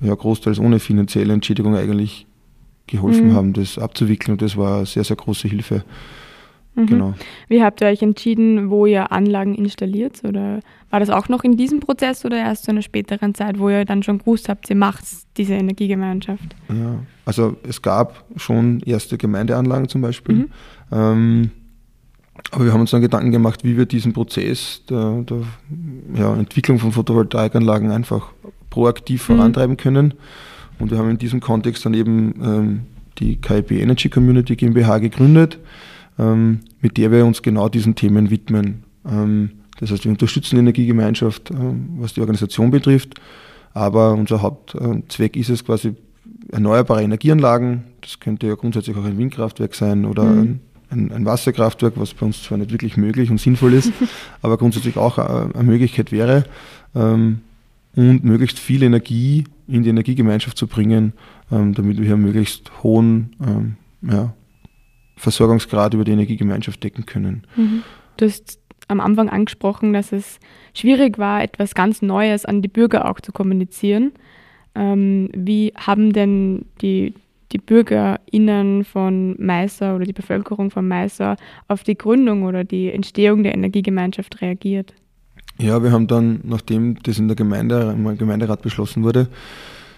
ja, 0.00 0.14
großteils 0.14 0.58
ohne 0.58 0.78
finanzielle 0.78 1.32
Entschädigung 1.32 1.76
eigentlich 1.76 2.26
geholfen 2.86 3.30
mhm. 3.30 3.34
haben, 3.34 3.52
das 3.52 3.78
abzuwickeln 3.78 4.32
und 4.32 4.42
das 4.42 4.56
war 4.56 4.78
eine 4.78 4.86
sehr, 4.86 5.04
sehr 5.04 5.16
große 5.16 5.48
Hilfe. 5.48 5.84
Mhm. 6.74 6.86
Genau. 6.86 7.14
Wie 7.48 7.62
habt 7.62 7.80
ihr 7.80 7.88
euch 7.88 8.02
entschieden, 8.02 8.70
wo 8.70 8.86
ihr 8.86 9.10
Anlagen 9.10 9.54
installiert? 9.54 10.22
Oder 10.24 10.60
war 10.90 11.00
das 11.00 11.08
auch 11.10 11.28
noch 11.28 11.42
in 11.42 11.56
diesem 11.56 11.80
Prozess 11.80 12.24
oder 12.24 12.36
erst 12.36 12.64
zu 12.64 12.70
einer 12.70 12.82
späteren 12.82 13.34
Zeit, 13.34 13.58
wo 13.58 13.70
ihr 13.70 13.86
dann 13.86 14.02
schon 14.02 14.18
gewusst 14.18 14.48
habt, 14.48 14.68
ihr 14.68 14.76
macht 14.76 15.04
diese 15.38 15.54
Energiegemeinschaft? 15.54 16.54
Ja, 16.68 17.00
also 17.24 17.56
es 17.66 17.80
gab 17.80 18.24
schon 18.36 18.80
erste 18.80 19.16
Gemeindeanlagen 19.16 19.88
zum 19.88 20.02
Beispiel. 20.02 20.34
Mhm. 20.34 20.48
Ähm, 20.92 21.50
aber 22.50 22.64
wir 22.64 22.72
haben 22.72 22.80
uns 22.80 22.90
dann 22.90 23.00
Gedanken 23.00 23.32
gemacht, 23.32 23.64
wie 23.64 23.76
wir 23.76 23.86
diesen 23.86 24.12
Prozess 24.12 24.82
der, 24.88 25.22
der 25.22 25.42
ja, 26.14 26.34
Entwicklung 26.34 26.78
von 26.78 26.92
Photovoltaikanlagen 26.92 27.90
einfach 27.90 28.32
proaktiv 28.70 29.28
mhm. 29.28 29.36
vorantreiben 29.36 29.76
können. 29.76 30.14
Und 30.78 30.90
wir 30.90 30.98
haben 30.98 31.10
in 31.10 31.18
diesem 31.18 31.40
Kontext 31.40 31.86
dann 31.86 31.94
eben 31.94 32.34
ähm, 32.42 32.80
die 33.18 33.36
KIP 33.36 33.72
Energy 33.72 34.08
Community 34.08 34.56
GmbH 34.56 34.98
gegründet, 34.98 35.58
ähm, 36.18 36.60
mit 36.80 36.96
der 36.98 37.10
wir 37.10 37.24
uns 37.24 37.42
genau 37.42 37.68
diesen 37.68 37.94
Themen 37.94 38.30
widmen. 38.30 38.84
Ähm, 39.08 39.50
das 39.80 39.90
heißt, 39.90 40.04
wir 40.04 40.12
unterstützen 40.12 40.56
die 40.56 40.60
Energiegemeinschaft, 40.60 41.50
ähm, 41.50 41.88
was 41.98 42.14
die 42.14 42.20
Organisation 42.20 42.70
betrifft, 42.70 43.20
aber 43.72 44.12
unser 44.12 44.42
Hauptzweck 44.42 45.36
ist 45.36 45.50
es 45.50 45.64
quasi 45.64 45.94
erneuerbare 46.50 47.02
Energieanlagen, 47.02 47.84
das 48.00 48.20
könnte 48.20 48.46
ja 48.46 48.54
grundsätzlich 48.54 48.96
auch 48.96 49.04
ein 49.04 49.18
Windkraftwerk 49.18 49.74
sein 49.74 50.04
oder 50.04 50.24
mhm. 50.24 50.38
ein 50.40 50.60
ein, 50.90 51.12
ein, 51.12 51.24
Wasserkraftwerk, 51.24 51.94
was 51.96 52.14
bei 52.14 52.26
uns 52.26 52.42
zwar 52.42 52.58
nicht 52.58 52.70
wirklich 52.70 52.96
möglich 52.96 53.30
und 53.30 53.40
sinnvoll 53.40 53.74
ist, 53.74 53.92
aber 54.42 54.56
grundsätzlich 54.56 54.96
auch 54.96 55.18
eine, 55.18 55.64
Möglichkeit 55.64 56.12
wäre, 56.12 56.44
ähm, 56.94 57.40
und 57.96 58.24
möglichst 58.24 58.58
viel 58.58 58.82
Energie 58.82 59.44
in 59.66 59.82
die 59.82 59.88
Energiegemeinschaft 59.88 60.56
zu 60.56 60.66
bringen, 60.66 61.14
ähm, 61.50 61.74
damit 61.74 61.98
wir 61.98 62.04
hier 62.04 62.16
möglichst 62.16 62.70
hohen 62.82 63.34
ähm, 63.40 63.76
ja, 64.02 64.34
Versorgungsgrad 65.16 65.94
über 65.94 66.04
die 66.04 66.12
Energiegemeinschaft 66.12 66.82
decken 66.84 67.06
können. 67.06 67.44
Mhm. 67.56 67.82
Du 68.18 68.26
hast 68.26 68.60
am 68.88 69.00
Anfang 69.00 69.28
angesprochen, 69.28 69.92
dass 69.92 70.12
es 70.12 70.38
schwierig 70.74 71.18
war, 71.18 71.42
etwas 71.42 71.74
ganz 71.74 72.02
Neues 72.02 72.44
an 72.44 72.62
die 72.62 72.68
Bürger 72.68 73.10
auch 73.10 73.20
zu 73.20 73.32
kommunizieren. 73.32 74.12
Ähm, 74.74 75.30
wie 75.34 75.72
haben 75.74 76.12
denn 76.12 76.66
die, 76.82 77.14
die 77.52 77.58
BürgerInnen 77.58 78.84
von 78.84 79.36
Meißer 79.38 79.96
oder 79.96 80.04
die 80.04 80.12
Bevölkerung 80.12 80.70
von 80.70 80.86
Meißer 80.86 81.36
auf 81.68 81.82
die 81.84 81.96
Gründung 81.96 82.42
oder 82.42 82.64
die 82.64 82.90
Entstehung 82.92 83.42
der 83.42 83.54
Energiegemeinschaft 83.54 84.40
reagiert? 84.40 84.94
Ja, 85.58 85.82
wir 85.82 85.90
haben 85.90 86.06
dann, 86.06 86.40
nachdem 86.44 87.02
das 87.02 87.18
in 87.18 87.28
der 87.28 87.36
Gemeinde, 87.36 87.94
im 87.96 88.18
Gemeinderat 88.18 88.62
beschlossen 88.62 89.04
wurde, 89.04 89.28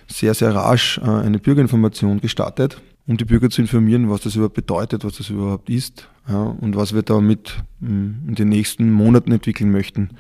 sehr, 0.07 0.35
sehr 0.35 0.55
rasch 0.55 0.99
äh, 0.99 1.09
eine 1.09 1.39
Bürgerinformation 1.39 2.21
gestartet, 2.21 2.81
um 3.07 3.17
die 3.17 3.25
Bürger 3.25 3.51
zu 3.51 3.61
informieren, 3.61 4.09
was 4.09 4.23
das 4.23 4.37
überhaupt 4.37 4.55
bedeutet, 4.55 5.05
was 5.05 5.17
das 5.17 5.31
überhaupt 5.31 5.69
ist 5.69 6.09
ja, 6.29 6.43
und 6.43 6.77
was 6.77 6.95
wir 6.95 7.03
damit 7.03 7.57
in 7.81 8.35
den 8.35 8.49
nächsten 8.49 8.93
Monaten 8.93 9.33
entwickeln 9.33 9.71
möchten. 9.71 10.11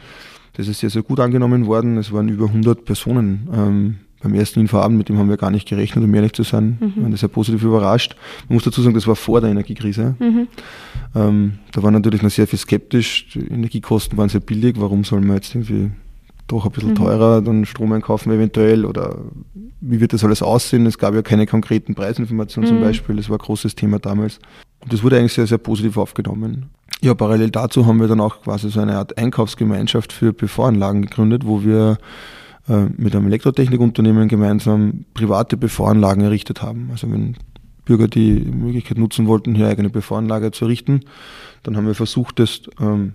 Das 0.54 0.68
ist 0.68 0.80
sehr, 0.80 0.90
sehr 0.90 1.02
gut 1.02 1.20
angenommen 1.20 1.66
worden. 1.66 1.98
Es 1.98 2.12
waren 2.12 2.28
über 2.28 2.46
100 2.46 2.84
Personen 2.84 3.48
ähm, 3.52 3.98
beim 4.20 4.34
ersten 4.34 4.60
Infoabend, 4.60 4.98
mit 4.98 5.08
dem 5.08 5.18
haben 5.18 5.28
wir 5.28 5.36
gar 5.36 5.50
nicht 5.50 5.68
gerechnet, 5.68 6.04
um 6.04 6.14
ehrlich 6.14 6.32
zu 6.32 6.42
sein. 6.42 6.78
Mhm. 6.80 6.92
Wir 6.96 7.02
waren 7.04 7.16
sehr 7.16 7.28
positiv 7.28 7.62
überrascht. 7.62 8.16
Man 8.48 8.54
muss 8.54 8.64
dazu 8.64 8.82
sagen, 8.82 8.94
das 8.94 9.06
war 9.06 9.16
vor 9.16 9.40
der 9.40 9.50
Energiekrise. 9.50 10.16
Mhm. 10.18 10.48
Ähm, 11.14 11.52
da 11.72 11.82
war 11.82 11.90
natürlich 11.90 12.22
noch 12.22 12.30
sehr 12.30 12.46
viel 12.46 12.58
skeptisch. 12.58 13.28
Die 13.34 13.46
Energiekosten 13.46 14.18
waren 14.18 14.28
sehr 14.28 14.40
billig. 14.40 14.76
Warum 14.78 15.04
soll 15.04 15.20
man 15.20 15.36
jetzt 15.36 15.54
irgendwie 15.54 15.90
doch 16.48 16.64
ein 16.64 16.72
bisschen 16.72 16.90
mhm. 16.90 16.96
teurer 16.96 17.42
dann 17.42 17.64
Strom 17.64 17.92
einkaufen 17.92 18.32
eventuell 18.32 18.84
oder 18.84 19.18
wie 19.80 20.00
wird 20.00 20.12
das 20.12 20.24
alles 20.24 20.42
aussehen? 20.42 20.86
Es 20.86 20.98
gab 20.98 21.14
ja 21.14 21.22
keine 21.22 21.46
konkreten 21.46 21.94
Preisinformationen 21.94 22.68
zum 22.68 22.78
mhm. 22.78 22.82
Beispiel. 22.82 23.16
Das 23.16 23.28
war 23.28 23.36
ein 23.36 23.44
großes 23.44 23.76
Thema 23.76 23.98
damals. 23.98 24.40
Und 24.80 24.92
das 24.92 25.02
wurde 25.02 25.18
eigentlich 25.18 25.34
sehr, 25.34 25.46
sehr 25.46 25.58
positiv 25.58 25.96
aufgenommen. 25.96 26.70
Ja, 27.00 27.14
parallel 27.14 27.50
dazu 27.50 27.86
haben 27.86 28.00
wir 28.00 28.08
dann 28.08 28.20
auch 28.20 28.42
quasi 28.42 28.70
so 28.70 28.80
eine 28.80 28.96
Art 28.96 29.16
Einkaufsgemeinschaft 29.16 30.12
für 30.12 30.32
PV-Anlagen 30.32 31.02
gegründet, 31.02 31.46
wo 31.46 31.62
wir 31.62 31.98
äh, 32.68 32.86
mit 32.96 33.14
einem 33.14 33.26
Elektrotechnikunternehmen 33.26 34.28
gemeinsam 34.28 35.04
private 35.14 35.56
PV-Anlagen 35.56 36.22
errichtet 36.22 36.62
haben. 36.62 36.88
Also 36.90 37.10
wenn 37.10 37.36
Bürger 37.84 38.08
die 38.08 38.40
Möglichkeit 38.40 38.98
nutzen 38.98 39.26
wollten, 39.26 39.54
hier 39.54 39.68
eigene 39.68 39.88
PV-Anlage 39.88 40.50
zu 40.50 40.66
errichten, 40.66 41.00
dann 41.62 41.76
haben 41.76 41.86
wir 41.86 41.94
versucht, 41.94 42.38
das 42.38 42.62
ähm, 42.78 43.14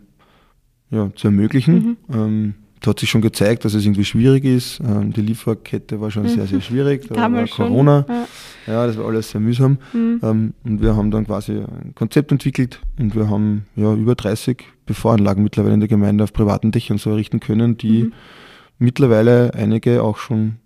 ja, 0.90 1.12
zu 1.16 1.28
ermöglichen. 1.28 1.98
Mhm. 2.08 2.16
Ähm, 2.16 2.54
da 2.82 2.90
hat 2.90 3.00
sich 3.00 3.10
schon 3.10 3.22
gezeigt, 3.22 3.64
dass 3.64 3.76
es 3.76 3.86
irgendwie 3.86 4.04
schwierig 4.04 4.44
ist. 4.44 4.80
Ähm, 4.80 5.14
die 5.14 5.22
Lieferkette 5.22 6.02
war 6.02 6.10
schon 6.10 6.24
mhm. 6.24 6.30
sehr, 6.30 6.48
sehr 6.48 6.62
schwierig. 6.62 7.08
Da 7.10 7.32
war 7.32 7.48
Corona. 7.48 8.06
Ja. 8.10 8.74
ja. 8.74 8.88
das 8.88 8.98
war 8.98 9.06
alles 9.06 9.30
sehr 9.30 9.40
mühsam. 9.40 9.78
Mhm. 9.94 10.20
Ähm, 10.24 10.54
und 10.64 10.82
wir 10.82 10.96
haben 10.96 11.12
dann 11.12 11.26
quasi 11.28 11.52
ein 11.52 11.94
Konzept 11.94 12.32
entwickelt 12.32 12.82
und 12.98 13.16
wir 13.16 13.30
haben 13.30 13.68
ja 13.76 13.94
über 13.94 14.16
30 14.16 14.64
PV-Anlagen 14.88 15.44
mittlerweile 15.44 15.76
in 15.76 15.80
der 15.80 15.90
Gemeinde 15.90 16.24
auf 16.24 16.34
privaten 16.34 16.72
Dächern 16.72 16.98
so 16.98 17.12
errichten 17.12 17.40
können, 17.40 17.78
die 17.78 18.06
mhm 18.06 18.14
mittlerweile 18.80 19.54
einige 19.54 20.04
auch 20.04 20.18
schon 20.18 20.58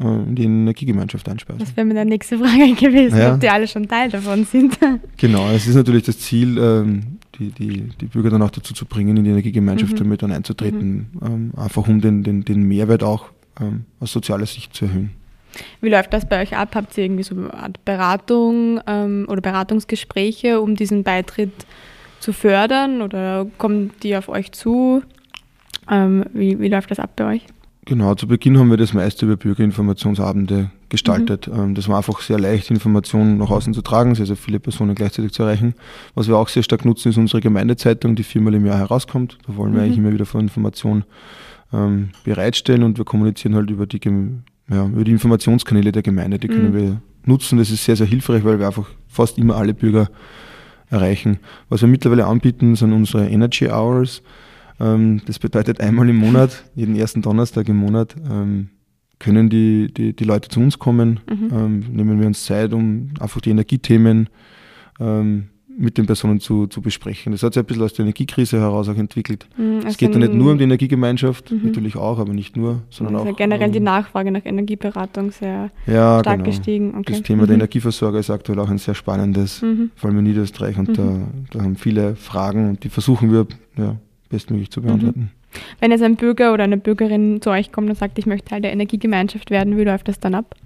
äh, 0.00 0.04
in 0.04 0.34
die 0.34 0.44
Energiegemeinschaft 0.44 1.28
einspeisen. 1.28 1.60
Das 1.60 1.76
wäre 1.76 1.86
meine 1.86 2.04
nächste 2.04 2.38
Frage 2.38 2.74
gewesen, 2.78 3.18
ja. 3.18 3.34
ob 3.34 3.40
die 3.40 3.48
alle 3.48 3.68
schon 3.68 3.86
Teil 3.86 4.10
davon 4.10 4.44
sind. 4.44 4.78
Genau, 5.16 5.48
es 5.50 5.66
ist 5.66 5.76
natürlich 5.76 6.02
das 6.02 6.18
Ziel, 6.18 6.58
ähm, 6.58 7.18
die, 7.38 7.50
die, 7.50 7.88
die 8.00 8.06
Bürger 8.06 8.30
dann 8.30 8.42
auch 8.42 8.50
dazu 8.50 8.74
zu 8.74 8.84
bringen, 8.84 9.16
in 9.16 9.24
die 9.24 9.30
Energiegemeinschaft 9.30 9.92
mhm. 9.92 9.98
damit 9.98 10.22
dann 10.22 10.32
einzutreten, 10.32 11.10
mhm. 11.12 11.20
Ähm, 11.24 11.52
einfach 11.56 11.86
um 11.86 12.00
den, 12.00 12.24
den, 12.24 12.44
den 12.44 12.64
Mehrwert 12.64 13.04
auch 13.04 13.26
ähm, 13.60 13.84
aus 14.00 14.12
sozialer 14.12 14.46
Sicht 14.46 14.74
zu 14.74 14.86
erhöhen. 14.86 15.10
Wie 15.80 15.88
läuft 15.88 16.12
das 16.12 16.28
bei 16.28 16.42
euch 16.42 16.56
ab? 16.56 16.74
Habt 16.74 16.98
ihr 16.98 17.04
irgendwie 17.04 17.22
so 17.22 17.36
eine 17.36 17.54
Art 17.54 17.84
Beratung 17.84 18.78
oder 18.78 19.40
Beratungsgespräche, 19.40 20.60
um 20.60 20.74
diesen 20.74 21.04
Beitritt 21.04 21.52
zu 22.18 22.32
fördern 22.32 23.02
oder 23.02 23.46
kommen 23.56 23.92
die 24.02 24.16
auf 24.16 24.28
euch 24.28 24.50
zu? 24.50 25.04
Ähm, 25.90 26.24
wie, 26.32 26.58
wie 26.60 26.68
läuft 26.68 26.90
das 26.90 26.98
ab 26.98 27.16
bei 27.16 27.34
euch? 27.34 27.46
Genau, 27.86 28.14
zu 28.14 28.26
Beginn 28.26 28.58
haben 28.58 28.70
wir 28.70 28.78
das 28.78 28.94
meiste 28.94 29.26
über 29.26 29.36
Bürgerinformationsabende 29.36 30.70
gestaltet. 30.88 31.48
Mhm. 31.48 31.60
Ähm, 31.60 31.74
das 31.74 31.86
war 31.88 31.98
einfach 31.98 32.20
sehr 32.22 32.38
leicht, 32.38 32.70
Informationen 32.70 33.36
nach 33.38 33.50
außen 33.50 33.74
zu 33.74 33.82
tragen, 33.82 34.14
sehr, 34.14 34.24
sehr 34.24 34.36
viele 34.36 34.58
Personen 34.58 34.94
gleichzeitig 34.94 35.32
zu 35.32 35.42
erreichen. 35.42 35.74
Was 36.14 36.28
wir 36.28 36.36
auch 36.36 36.48
sehr 36.48 36.62
stark 36.62 36.86
nutzen, 36.86 37.10
ist 37.10 37.18
unsere 37.18 37.42
Gemeindezeitung, 37.42 38.14
die 38.16 38.22
viermal 38.22 38.54
im 38.54 38.64
Jahr 38.64 38.78
herauskommt. 38.78 39.38
Da 39.46 39.56
wollen 39.56 39.72
wir 39.72 39.80
mhm. 39.80 39.84
eigentlich 39.84 39.98
immer 39.98 40.12
wieder 40.12 40.24
von 40.24 40.40
Informationen 40.40 41.04
ähm, 41.74 42.10
bereitstellen 42.24 42.84
und 42.84 42.96
wir 42.96 43.04
kommunizieren 43.04 43.54
halt 43.54 43.68
über 43.68 43.86
die, 43.86 44.00
ja, 44.70 44.86
über 44.86 45.04
die 45.04 45.12
Informationskanäle 45.12 45.92
der 45.92 46.02
Gemeinde. 46.02 46.38
Die 46.38 46.48
können 46.48 46.70
mhm. 46.70 46.74
wir 46.74 47.02
nutzen. 47.26 47.58
Das 47.58 47.70
ist 47.70 47.84
sehr, 47.84 47.96
sehr 47.96 48.06
hilfreich, 48.06 48.44
weil 48.44 48.58
wir 48.58 48.66
einfach 48.66 48.88
fast 49.08 49.36
immer 49.36 49.56
alle 49.56 49.74
Bürger 49.74 50.08
erreichen. 50.88 51.38
Was 51.68 51.82
wir 51.82 51.88
mittlerweile 51.88 52.26
anbieten, 52.26 52.76
sind 52.76 52.92
unsere 52.94 53.28
Energy 53.28 53.68
Hours. 53.68 54.22
Ähm, 54.84 55.22
das 55.26 55.38
bedeutet 55.38 55.80
einmal 55.80 56.08
im 56.08 56.16
Monat, 56.16 56.64
jeden 56.74 56.96
ersten 56.96 57.22
Donnerstag 57.22 57.68
im 57.68 57.76
Monat, 57.76 58.14
ähm, 58.30 58.68
können 59.18 59.48
die, 59.48 59.92
die, 59.92 60.14
die 60.14 60.24
Leute 60.24 60.48
zu 60.48 60.60
uns 60.60 60.78
kommen, 60.78 61.20
mhm. 61.28 61.50
ähm, 61.52 61.84
nehmen 61.92 62.20
wir 62.20 62.26
uns 62.26 62.44
Zeit, 62.44 62.74
um 62.74 63.10
einfach 63.20 63.40
die 63.40 63.50
Energiethemen 63.50 64.28
ähm, 65.00 65.48
mit 65.76 65.98
den 65.98 66.06
Personen 66.06 66.40
zu, 66.40 66.66
zu 66.66 66.80
besprechen. 66.80 67.32
Das 67.32 67.42
hat 67.42 67.54
sich 67.54 67.62
ein 67.62 67.66
bisschen 67.66 67.82
aus 67.82 67.94
der 67.94 68.04
Energiekrise 68.04 68.60
heraus 68.60 68.88
auch 68.88 68.96
entwickelt. 68.96 69.46
Mhm, 69.56 69.76
also 69.76 69.88
es 69.88 69.96
geht 69.96 70.12
ja 70.12 70.18
nicht 70.18 70.34
nur 70.34 70.52
um 70.52 70.58
die 70.58 70.64
Energiegemeinschaft, 70.64 71.50
mhm. 71.50 71.62
natürlich 71.64 71.96
auch, 71.96 72.18
aber 72.18 72.32
nicht 72.32 72.56
nur, 72.56 72.82
sondern 72.90 73.16
also 73.16 73.30
auch. 73.30 73.36
generell 73.36 73.68
um, 73.68 73.72
die 73.72 73.80
Nachfrage 73.80 74.30
nach 74.30 74.44
Energieberatung 74.44 75.30
sehr 75.30 75.70
ja, 75.86 76.20
stark 76.20 76.38
genau. 76.38 76.50
gestiegen. 76.50 76.94
Okay. 76.98 77.12
Das 77.12 77.22
Thema 77.22 77.42
mhm. 77.42 77.46
der 77.46 77.54
Energieversorger 77.54 78.18
ist 78.18 78.30
aktuell 78.30 78.58
auch 78.58 78.68
ein 78.68 78.78
sehr 78.78 78.94
spannendes, 78.94 79.62
mhm. 79.62 79.90
vor 79.96 80.10
allem 80.10 80.18
in 80.18 80.24
Niederösterreich. 80.24 80.76
Und 80.76 80.96
da, 80.98 81.02
mhm. 81.02 81.26
da 81.50 81.62
haben 81.62 81.76
viele 81.76 82.14
Fragen 82.14 82.70
und 82.70 82.84
die 82.84 82.88
versuchen 82.88 83.32
wir 83.32 83.46
ja, 83.76 83.96
bestmöglich 84.34 84.70
zu 84.70 84.82
beantworten. 84.82 85.20
Mhm. 85.20 85.60
Wenn 85.78 85.92
jetzt 85.92 86.02
ein 86.02 86.16
Bürger 86.16 86.52
oder 86.52 86.64
eine 86.64 86.76
Bürgerin 86.76 87.40
zu 87.40 87.50
euch 87.50 87.70
kommt 87.70 87.88
und 87.88 87.96
sagt, 87.96 88.18
ich 88.18 88.26
möchte 88.26 88.48
Teil 88.48 88.62
der 88.62 88.72
Energiegemeinschaft 88.72 89.50
werden, 89.50 89.76
wie 89.78 89.84
läuft 89.84 90.08
das 90.08 90.18
dann 90.18 90.34
ab? 90.34 90.56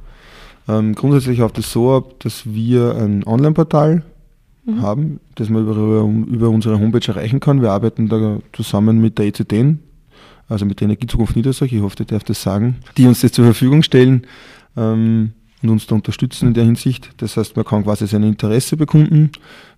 Ähm, 0.67 0.95
grundsätzlich 0.95 1.39
läuft 1.39 1.59
es 1.59 1.71
so 1.71 1.95
ab, 1.95 2.15
dass 2.21 2.43
wir 2.47 2.97
ein 2.97 3.25
Online-Portal 3.27 4.03
mhm. 4.65 4.83
haben, 4.83 5.21
das 5.35 5.51
man 5.51 5.63
über, 5.63 5.77
über, 6.33 6.49
unsere 6.49 6.79
Homepage 6.79 7.07
erreichen 7.07 7.41
kann. 7.41 7.61
Wir 7.61 7.71
arbeiten 7.71 8.09
da 8.09 8.39
zusammen 8.55 9.01
mit 9.01 9.19
der 9.19 9.27
ECD, 9.27 9.77
also 10.49 10.65
mit 10.65 10.81
der 10.81 10.87
Energiezukunft 10.87 11.37
Niederösterreich, 11.37 11.75
ich 11.75 11.83
hoffe, 11.83 11.97
ich 12.01 12.07
darf 12.07 12.25
das 12.25 12.43
sagen, 12.43 12.77
die 12.97 13.07
uns 13.07 13.21
das 13.21 13.33
zur 13.33 13.45
Verfügung 13.45 13.83
stellen. 13.83 14.27
Ähm, 14.77 15.33
und 15.63 15.71
uns 15.71 15.87
da 15.87 15.95
unterstützen 15.95 16.49
in 16.49 16.55
der 16.55 16.65
Hinsicht. 16.65 17.11
Das 17.17 17.37
heißt, 17.37 17.57
man 17.57 17.65
kann 17.65 17.85
quasi 17.85 18.07
sein 18.07 18.23
Interesse 18.23 18.77
bekunden. 18.77 19.31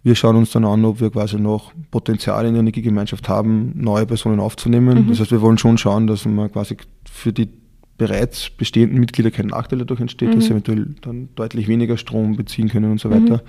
Wir 0.03 0.15
schauen 0.15 0.37
uns 0.37 0.51
dann 0.51 0.65
an, 0.65 0.85
ob 0.85 1.01
wir 1.01 1.11
quasi 1.11 1.39
noch 1.39 1.73
Potenzial 1.91 2.47
in 2.47 2.53
der 2.53 2.61
Energiegemeinschaft 2.61 3.29
haben, 3.29 3.73
neue 3.77 4.07
Personen 4.07 4.41
aufzunehmen. 4.41 5.05
Mhm. 5.05 5.09
Das 5.09 5.21
heißt, 5.21 5.31
wir 5.31 5.41
wollen 5.41 5.59
schon 5.59 5.79
schauen, 5.79 6.07
dass 6.07 6.27
man 6.27 6.53
quasi 6.53 6.77
für 7.11 7.33
die 7.33 7.49
bereits 7.97 8.51
bestehenden 8.51 8.99
Mitglieder 8.99 9.31
kein 9.31 9.47
Nachteil 9.47 9.79
dadurch 9.81 10.01
entsteht, 10.01 10.31
mhm. 10.31 10.35
dass 10.35 10.45
sie 10.45 10.53
eventuell 10.53 10.95
dann 11.01 11.29
deutlich 11.35 11.69
weniger 11.69 11.97
Strom 11.97 12.37
beziehen 12.37 12.69
können 12.69 12.91
und 12.91 13.01
so 13.01 13.11
weiter. 13.11 13.37
Mhm. 13.37 13.41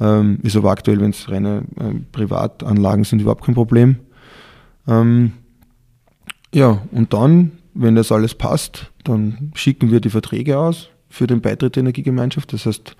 Ähm, 0.00 0.38
ist 0.42 0.56
aber 0.56 0.70
aktuell, 0.70 1.00
wenn 1.00 1.10
es 1.10 1.30
reine 1.30 1.64
äh, 1.78 1.94
Privatanlagen 2.12 3.04
sind, 3.04 3.20
überhaupt 3.20 3.44
kein 3.44 3.54
Problem. 3.54 3.96
Ähm, 4.88 5.32
ja, 6.54 6.82
und 6.92 7.12
dann, 7.12 7.52
wenn 7.74 7.94
das 7.94 8.10
alles 8.10 8.34
passt, 8.34 8.90
dann 9.04 9.52
schicken 9.54 9.90
wir 9.90 10.00
die 10.00 10.10
Verträge 10.10 10.58
aus 10.58 10.88
für 11.12 11.26
den 11.26 11.42
Beitritt 11.42 11.76
der 11.76 11.82
Energiegemeinschaft. 11.82 12.54
Das 12.54 12.64
heißt, 12.64 12.96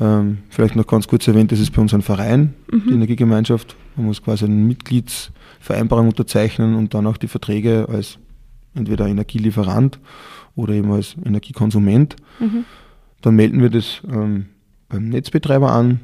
ähm, 0.00 0.38
vielleicht 0.50 0.74
noch 0.74 0.86
ganz 0.86 1.06
kurz 1.06 1.28
erwähnt, 1.28 1.52
das 1.52 1.60
ist 1.60 1.70
bei 1.70 1.80
uns 1.80 1.94
ein 1.94 2.02
Verein, 2.02 2.54
mhm. 2.68 2.82
die 2.88 2.94
Energiegemeinschaft. 2.94 3.76
Man 3.94 4.06
muss 4.06 4.20
quasi 4.20 4.46
eine 4.46 4.54
Mitgliedsvereinbarung 4.54 6.08
unterzeichnen 6.08 6.74
und 6.74 6.92
dann 6.92 7.06
auch 7.06 7.16
die 7.16 7.28
Verträge 7.28 7.86
als 7.88 8.18
entweder 8.74 9.06
Energielieferant 9.06 10.00
oder 10.56 10.74
eben 10.74 10.90
als 10.90 11.14
Energiekonsument. 11.24 12.16
Mhm. 12.40 12.64
Dann 13.20 13.36
melden 13.36 13.62
wir 13.62 13.70
das 13.70 14.02
ähm, 14.12 14.46
beim 14.88 15.08
Netzbetreiber 15.08 15.70
an. 15.70 16.00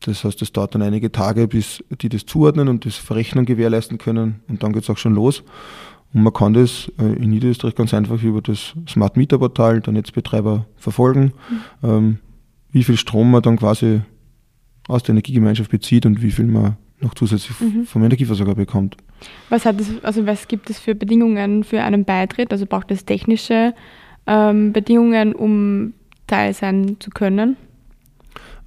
Das 0.00 0.24
heißt, 0.24 0.42
es 0.42 0.50
dauert 0.50 0.74
dann 0.74 0.82
einige 0.82 1.12
Tage, 1.12 1.46
bis 1.46 1.84
die 2.00 2.08
das 2.08 2.26
zuordnen 2.26 2.66
und 2.66 2.84
das 2.84 2.96
Verrechnen 2.96 3.44
gewährleisten 3.44 3.98
können 3.98 4.40
und 4.48 4.64
dann 4.64 4.72
geht 4.72 4.82
es 4.82 4.90
auch 4.90 4.98
schon 4.98 5.14
los. 5.14 5.44
Und 6.12 6.22
man 6.22 6.32
kann 6.32 6.54
das 6.54 6.90
äh, 6.98 7.22
in 7.22 7.30
Niederösterreich 7.30 7.74
ganz 7.74 7.94
einfach 7.94 8.22
über 8.22 8.42
das 8.42 8.74
Smart 8.88 9.16
Meter 9.16 9.38
Portal 9.38 9.80
der 9.80 9.92
Netzbetreiber 9.92 10.66
verfolgen, 10.76 11.32
mhm. 11.82 11.88
ähm, 11.88 12.18
wie 12.72 12.84
viel 12.84 12.96
Strom 12.96 13.30
man 13.30 13.42
dann 13.42 13.56
quasi 13.56 14.00
aus 14.88 15.02
der 15.02 15.12
Energiegemeinschaft 15.12 15.70
bezieht 15.70 16.06
und 16.06 16.20
wie 16.20 16.30
viel 16.30 16.46
man 16.46 16.76
noch 17.00 17.14
zusätzlich 17.14 17.58
mhm. 17.60 17.84
vom 17.84 18.02
Energieversorger 18.02 18.54
bekommt. 18.54 18.96
Was 19.48 19.64
hat 19.64 19.80
es, 19.80 20.02
also 20.02 20.26
was 20.26 20.48
gibt 20.48 20.68
es 20.70 20.78
für 20.78 20.94
Bedingungen 20.94 21.64
für 21.64 21.82
einen 21.82 22.04
Beitritt? 22.04 22.52
Also 22.52 22.66
braucht 22.66 22.90
es 22.90 23.04
technische 23.04 23.74
ähm, 24.26 24.72
Bedingungen, 24.72 25.34
um 25.34 25.94
Teil 26.26 26.54
sein 26.54 26.96
zu 27.00 27.10
können? 27.10 27.56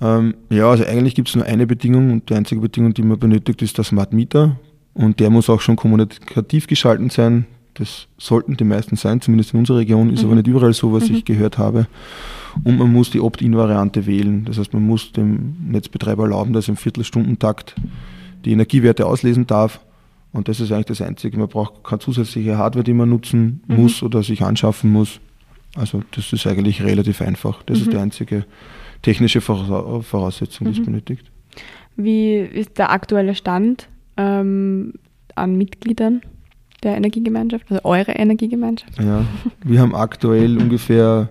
Ähm, 0.01 0.35
ja, 0.49 0.69
also 0.69 0.85
eigentlich 0.85 1.15
gibt 1.15 1.29
es 1.29 1.35
nur 1.35 1.45
eine 1.45 1.67
Bedingung 1.67 2.11
und 2.11 2.29
die 2.29 2.35
einzige 2.35 2.61
Bedingung, 2.61 2.93
die 2.93 3.03
man 3.03 3.19
benötigt, 3.19 3.61
ist 3.61 3.77
der 3.77 3.85
Smart 3.85 4.13
Meter. 4.13 4.57
Und 4.93 5.19
der 5.19 5.29
muss 5.29 5.49
auch 5.49 5.61
schon 5.61 5.75
kommunikativ 5.75 6.67
geschalten 6.67 7.09
sein. 7.09 7.45
Das 7.73 8.07
sollten 8.17 8.55
die 8.55 8.63
meisten 8.63 8.95
sein, 8.95 9.21
zumindest 9.21 9.53
in 9.53 9.59
unserer 9.59 9.79
Region, 9.79 10.11
ist 10.13 10.21
mhm. 10.21 10.27
aber 10.27 10.35
nicht 10.35 10.47
überall 10.47 10.73
so, 10.73 10.93
was 10.93 11.09
mhm. 11.09 11.15
ich 11.15 11.25
gehört 11.25 11.57
habe. 11.57 11.87
Und 12.63 12.77
man 12.77 12.91
muss 12.91 13.09
die 13.09 13.19
Opt-in-Variante 13.19 14.05
wählen. 14.05 14.45
Das 14.45 14.59
heißt, 14.59 14.73
man 14.73 14.85
muss 14.85 15.11
dem 15.11 15.55
Netzbetreiber 15.71 16.23
erlauben, 16.23 16.53
dass 16.53 16.67
er 16.67 16.71
im 16.71 16.77
Viertelstundentakt 16.77 17.75
die 18.45 18.51
Energiewerte 18.51 19.07
auslesen 19.07 19.47
darf. 19.47 19.79
Und 20.33 20.47
das 20.47 20.59
ist 20.59 20.71
eigentlich 20.71 20.85
das 20.85 21.01
Einzige. 21.01 21.37
Man 21.37 21.47
braucht 21.47 21.83
keine 21.83 21.99
zusätzliche 21.99 22.57
Hardware, 22.57 22.83
die 22.83 22.93
man 22.93 23.09
nutzen 23.09 23.61
mhm. 23.67 23.75
muss 23.75 24.03
oder 24.03 24.21
sich 24.21 24.43
anschaffen 24.43 24.91
muss. 24.91 25.19
Also 25.75 26.03
das 26.11 26.31
ist 26.31 26.45
eigentlich 26.45 26.83
relativ 26.83 27.21
einfach. 27.21 27.63
Das 27.63 27.79
ist 27.79 27.87
mhm. 27.87 27.91
die 27.91 27.97
einzige 27.97 28.45
technische 29.01 29.41
Voraussetzung, 29.41 30.65
die 30.67 30.73
es 30.73 30.79
mhm. 30.79 30.85
benötigt. 30.85 31.25
Wie 31.95 32.35
ist 32.37 32.77
der 32.77 32.91
aktuelle 32.91 33.35
Stand? 33.35 33.87
Ähm, 34.17 34.93
an 35.35 35.55
Mitgliedern 35.57 36.21
der 36.83 36.95
Energiegemeinschaft, 36.97 37.65
also 37.69 37.83
eure 37.85 38.11
Energiegemeinschaft? 38.11 38.99
Ja, 39.01 39.25
wir 39.63 39.79
haben 39.79 39.95
aktuell 39.95 40.57
ungefähr 40.57 41.29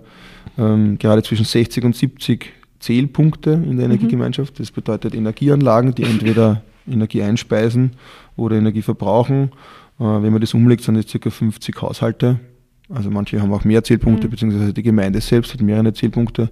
ähm, 0.58 0.98
gerade 0.98 1.22
zwischen 1.22 1.44
60 1.44 1.84
und 1.84 1.96
70 1.96 2.52
Zählpunkte 2.80 3.52
in 3.52 3.76
der 3.76 3.86
mhm. 3.86 3.92
Energiegemeinschaft. 3.92 4.58
Das 4.58 4.70
bedeutet 4.70 5.14
Energieanlagen, 5.14 5.94
die 5.94 6.02
entweder 6.02 6.62
Energie 6.88 7.22
einspeisen 7.22 7.92
oder 8.36 8.56
Energie 8.56 8.82
verbrauchen. 8.82 9.52
Äh, 9.98 10.04
wenn 10.04 10.32
man 10.32 10.40
das 10.40 10.54
umlegt, 10.54 10.82
sind 10.82 10.96
es 10.96 11.06
ca. 11.06 11.30
50 11.30 11.80
Haushalte. 11.80 12.40
Also 12.88 13.10
manche 13.10 13.40
haben 13.40 13.52
auch 13.52 13.64
mehr 13.64 13.84
Zählpunkte, 13.84 14.26
mhm. 14.26 14.30
beziehungsweise 14.30 14.72
die 14.72 14.82
Gemeinde 14.82 15.20
selbst 15.20 15.54
hat 15.54 15.62
mehrere 15.62 15.92
Zählpunkte. 15.92 16.50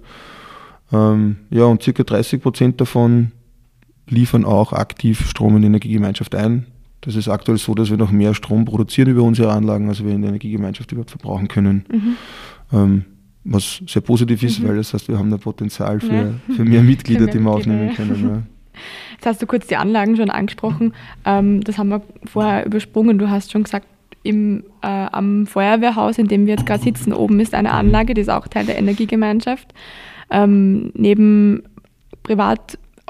Ähm, 0.91 1.37
ja, 1.49 1.65
und 1.65 1.83
circa 1.83 2.03
30 2.03 2.41
Prozent 2.41 2.81
davon 2.81 3.31
liefern 4.11 4.45
auch 4.45 4.73
aktiv 4.73 5.27
Strom 5.27 5.55
in 5.55 5.61
die 5.61 5.67
Energiegemeinschaft 5.67 6.35
ein. 6.35 6.67
Das 7.01 7.15
ist 7.15 7.27
aktuell 7.27 7.57
so, 7.57 7.73
dass 7.73 7.89
wir 7.89 7.97
noch 7.97 8.11
mehr 8.11 8.35
Strom 8.35 8.65
produzieren 8.65 9.09
über 9.09 9.23
unsere 9.23 9.51
Anlagen, 9.51 9.89
als 9.89 10.03
wir 10.03 10.11
in 10.11 10.21
der 10.21 10.29
Energiegemeinschaft 10.29 10.91
überhaupt 10.91 11.09
verbrauchen 11.09 11.47
können. 11.47 11.85
Mhm. 11.91 12.15
Ähm, 12.71 13.05
was 13.43 13.81
sehr 13.87 14.03
positiv 14.03 14.43
ist, 14.43 14.59
mhm. 14.59 14.67
weil 14.67 14.77
das 14.77 14.93
heißt, 14.93 15.07
wir 15.07 15.17
haben 15.17 15.33
ein 15.33 15.39
Potenzial 15.39 15.99
für, 15.99 16.13
ja. 16.13 16.55
für 16.55 16.63
mehr 16.63 16.83
Mitglieder, 16.83 17.21
für 17.21 17.25
mehr 17.25 17.33
die 17.33 17.39
wir 17.39 17.51
aufnehmen 17.51 17.93
können. 17.95 18.29
Ja. 18.29 18.43
Jetzt 19.13 19.25
hast 19.25 19.41
du 19.41 19.47
kurz 19.47 19.65
die 19.65 19.77
Anlagen 19.77 20.15
schon 20.15 20.29
angesprochen. 20.29 20.93
Ähm, 21.25 21.61
das 21.61 21.79
haben 21.79 21.89
wir 21.89 22.01
vorher 22.25 22.65
übersprungen. 22.65 23.17
Du 23.17 23.29
hast 23.29 23.51
schon 23.51 23.63
gesagt, 23.63 23.87
im, 24.23 24.63
äh, 24.83 24.87
am 24.87 25.47
Feuerwehrhaus, 25.47 26.19
in 26.19 26.27
dem 26.27 26.45
wir 26.45 26.53
jetzt 26.53 26.67
gerade 26.67 26.83
sitzen, 26.83 27.13
oben 27.13 27.39
ist 27.39 27.55
eine 27.55 27.71
Anlage, 27.71 28.13
die 28.13 28.21
ist 28.21 28.29
auch 28.29 28.47
Teil 28.47 28.65
der 28.65 28.77
Energiegemeinschaft. 28.77 29.73
Ähm, 30.29 30.91
neben 30.93 31.63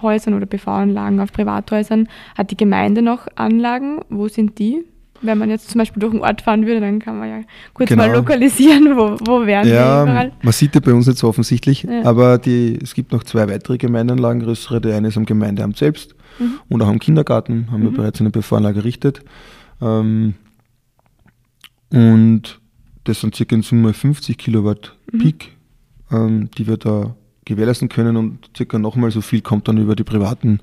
Privathäusern 0.01 0.33
oder 0.33 0.45
PV-Anlagen 0.45 1.19
auf 1.19 1.31
Privathäusern 1.31 2.07
hat 2.37 2.51
die 2.51 2.57
Gemeinde 2.57 3.01
noch 3.01 3.27
Anlagen. 3.35 3.99
Wo 4.09 4.27
sind 4.27 4.57
die? 4.59 4.83
Wenn 5.23 5.37
man 5.37 5.51
jetzt 5.51 5.69
zum 5.69 5.77
Beispiel 5.77 5.99
durch 5.99 6.13
den 6.13 6.21
Ort 6.21 6.41
fahren 6.41 6.65
würde, 6.65 6.81
dann 6.81 6.97
kann 6.97 7.19
man 7.19 7.29
ja 7.29 7.41
kurz 7.75 7.89
genau. 7.89 8.07
mal 8.07 8.15
lokalisieren, 8.15 8.97
wo, 8.97 9.17
wo 9.23 9.45
wären 9.45 9.67
ja, 9.67 10.03
die 10.03 10.09
überall. 10.09 10.31
Man 10.41 10.51
sieht 10.51 10.73
ja 10.73 10.81
bei 10.81 10.93
uns 10.93 11.05
nicht 11.05 11.19
so 11.19 11.27
offensichtlich, 11.27 11.83
ja. 11.83 12.03
aber 12.05 12.39
die, 12.39 12.79
es 12.81 12.95
gibt 12.95 13.11
noch 13.11 13.23
zwei 13.23 13.47
weitere 13.47 13.77
Gemeindeanlagen, 13.77 14.41
größere. 14.41 14.81
Die 14.81 14.91
eine 14.91 15.09
ist 15.09 15.17
am 15.17 15.25
Gemeindeamt 15.25 15.77
selbst 15.77 16.15
mhm. 16.39 16.59
und 16.69 16.81
auch 16.81 16.87
am 16.87 16.97
Kindergarten 16.97 17.67
haben 17.71 17.81
mhm. 17.81 17.91
wir 17.91 17.91
bereits 17.91 18.19
eine 18.19 18.31
PV-Anlage 18.31 18.79
errichtet. 18.79 19.21
Ähm, 19.79 20.33
und 21.91 22.59
das 23.03 23.21
sind 23.21 23.35
circa 23.35 23.55
in 23.55 23.61
Summe 23.61 23.93
50 23.93 24.39
Kilowatt 24.39 24.97
mhm. 25.11 25.19
Peak, 25.19 25.51
ähm, 26.11 26.49
die 26.57 26.65
wir 26.65 26.77
da 26.77 27.15
gewährleisten 27.45 27.89
können 27.89 28.17
und 28.17 28.49
circa 28.55 28.77
nochmal 28.79 29.11
so 29.11 29.21
viel 29.21 29.41
kommt 29.41 29.67
dann 29.67 29.77
über 29.77 29.95
die 29.95 30.03
privaten 30.03 30.59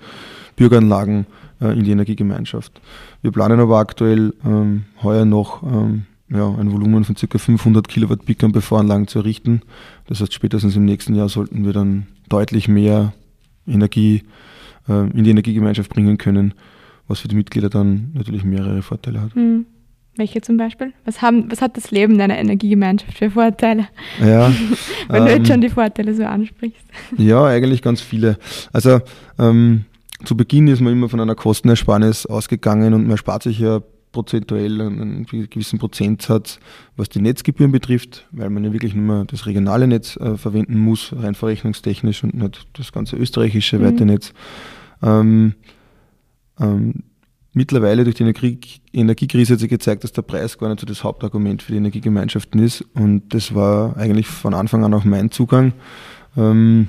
Bürgeranlagen 0.57 1.27
äh, 1.61 1.77
in 1.77 1.85
die 1.85 1.91
Energiegemeinschaft. 1.91 2.81
Wir 3.23 3.33
planen 3.33 3.61
aber 3.61 3.79
aktuell 3.79 4.35
ähm, 4.45 4.85
heuer 5.03 5.25
noch 5.25 5.63
ähm, 5.63 6.05
ja, 6.31 6.47
ein 6.47 6.73
Volumen 6.73 7.05
von 7.05 7.17
circa 7.17 7.39
500 7.39 7.89
Kilowatt 7.89 8.25
Peak 8.25 8.43
an 8.45 8.53
PV-Anlagen 8.53 9.09
zu 9.09 9.21
errichten. 9.21 9.63
Das 10.07 10.21
heißt, 10.21 10.33
spätestens 10.33 10.77
im 10.77 10.85
nächsten 10.85 11.15
Jahr 11.15 11.29
sollten 11.29 11.65
wir 11.65 11.73
dann 11.73 12.07
deutlich 12.29 12.69
mehr 12.69 13.13
Energie 13.67 14.25
äh, 14.89 15.11
in 15.11 15.25
die 15.25 15.31
Energiegemeinschaft 15.31 15.91
bringen 15.91 16.19
können, 16.19 16.55
was 17.07 17.21
für 17.21 17.29
die 17.29 17.37
Mitglieder 17.37 17.71
dann 17.71 18.11
natürlich 18.15 18.45
mehrere 18.45 18.83
Vorteile 18.83 19.21
hat. 19.21 19.35
Mhm. 19.35 19.67
Welche 20.19 20.41
zum 20.41 20.57
Beispiel? 20.57 20.93
Was, 21.05 21.23
haben, 21.23 21.51
was 21.51 21.63
hat 21.63 21.77
das 21.77 21.93
Leben 21.93 22.19
deiner 22.19 22.37
Energiegemeinschaft 22.37 23.17
für 23.17 23.31
Vorteile? 23.31 23.87
Ja, 24.21 24.53
Wenn 25.09 25.23
ähm, 25.23 25.25
du 25.25 25.31
jetzt 25.31 25.39
ähm, 25.39 25.47
schon 25.47 25.61
die 25.61 25.69
Vorteile 25.69 26.13
so 26.13 26.25
ansprichst. 26.25 26.85
Ja, 27.17 27.45
eigentlich 27.45 27.83
ganz 27.83 28.01
viele. 28.01 28.37
Also 28.73 29.01
ähm, 29.39 29.85
zu 30.25 30.37
Beginn 30.37 30.67
ist 30.67 30.81
man 30.81 30.93
immer 30.93 31.09
von 31.09 31.21
einer 31.21 31.37
Kostenersparnis 31.37 32.27
ausgegangen 32.27 32.95
und 32.95 33.07
man 33.07 33.17
spart 33.17 33.45
sich 33.45 33.61
ja 33.61 33.81
prozentuell 34.11 34.81
einen 34.81 35.25
gewissen 35.27 35.79
Prozentsatz, 35.79 36.59
was 36.97 37.09
die 37.09 37.21
Netzgebühren 37.21 37.71
betrifft, 37.71 38.27
weil 38.33 38.51
man 38.51 38.65
ja 38.65 38.73
wirklich 38.73 38.95
nur 38.95 39.05
mehr 39.05 39.25
das 39.25 39.47
regionale 39.47 39.87
Netz 39.87 40.17
äh, 40.17 40.37
verwenden 40.37 40.79
muss, 40.79 41.13
rein 41.17 41.37
verrechnungstechnisch 41.37 42.25
und 42.25 42.35
nicht 42.35 42.67
das 42.73 42.91
ganze 42.91 43.15
österreichische 43.17 43.79
mhm. 43.79 43.85
weite 43.85 44.05
Netz. 44.05 44.33
Ähm, 45.01 45.55
ähm, 46.59 47.05
Mittlerweile 47.59 48.05
durch 48.05 48.15
die 48.15 48.23
Energie 48.23 48.61
Energiekrise 48.93 49.55
hat 49.55 49.59
sich 49.59 49.69
gezeigt, 49.69 50.05
dass 50.05 50.13
der 50.13 50.23
Preis 50.23 50.59
gar 50.59 50.69
nicht 50.69 50.79
so 50.79 50.87
das 50.87 51.03
Hauptargument 51.03 51.61
für 51.61 51.73
die 51.73 51.79
Energiegemeinschaften 51.79 52.63
ist. 52.63 52.85
Und 52.95 53.35
das 53.35 53.53
war 53.53 53.97
eigentlich 53.97 54.29
von 54.29 54.55
Anfang 54.55 54.85
an 54.85 54.95
auch 54.95 55.03
mein 55.03 55.33
Zugang. 55.33 55.73
Ähm, 56.37 56.87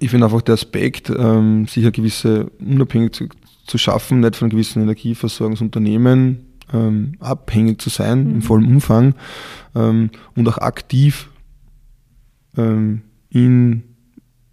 ich 0.00 0.10
finde 0.10 0.26
einfach 0.26 0.42
der 0.42 0.54
Aspekt, 0.54 1.08
ähm, 1.10 1.68
sich 1.68 1.84
eine 1.84 1.92
gewisse 1.92 2.50
Unabhängigkeit 2.58 3.14
zu, 3.14 3.28
zu, 3.64 3.78
schaffen, 3.78 4.18
nicht 4.18 4.34
von 4.34 4.48
gewissen 4.48 4.82
Energieversorgungsunternehmen 4.82 6.40
ähm, 6.72 7.12
abhängig 7.20 7.80
zu 7.80 7.90
sein 7.90 8.24
mhm. 8.24 8.30
im 8.34 8.42
vollen 8.42 8.66
Umfang 8.66 9.14
ähm, 9.76 10.10
und 10.34 10.48
auch 10.48 10.58
aktiv 10.58 11.30
ähm, 12.56 13.02
in, 13.30 13.84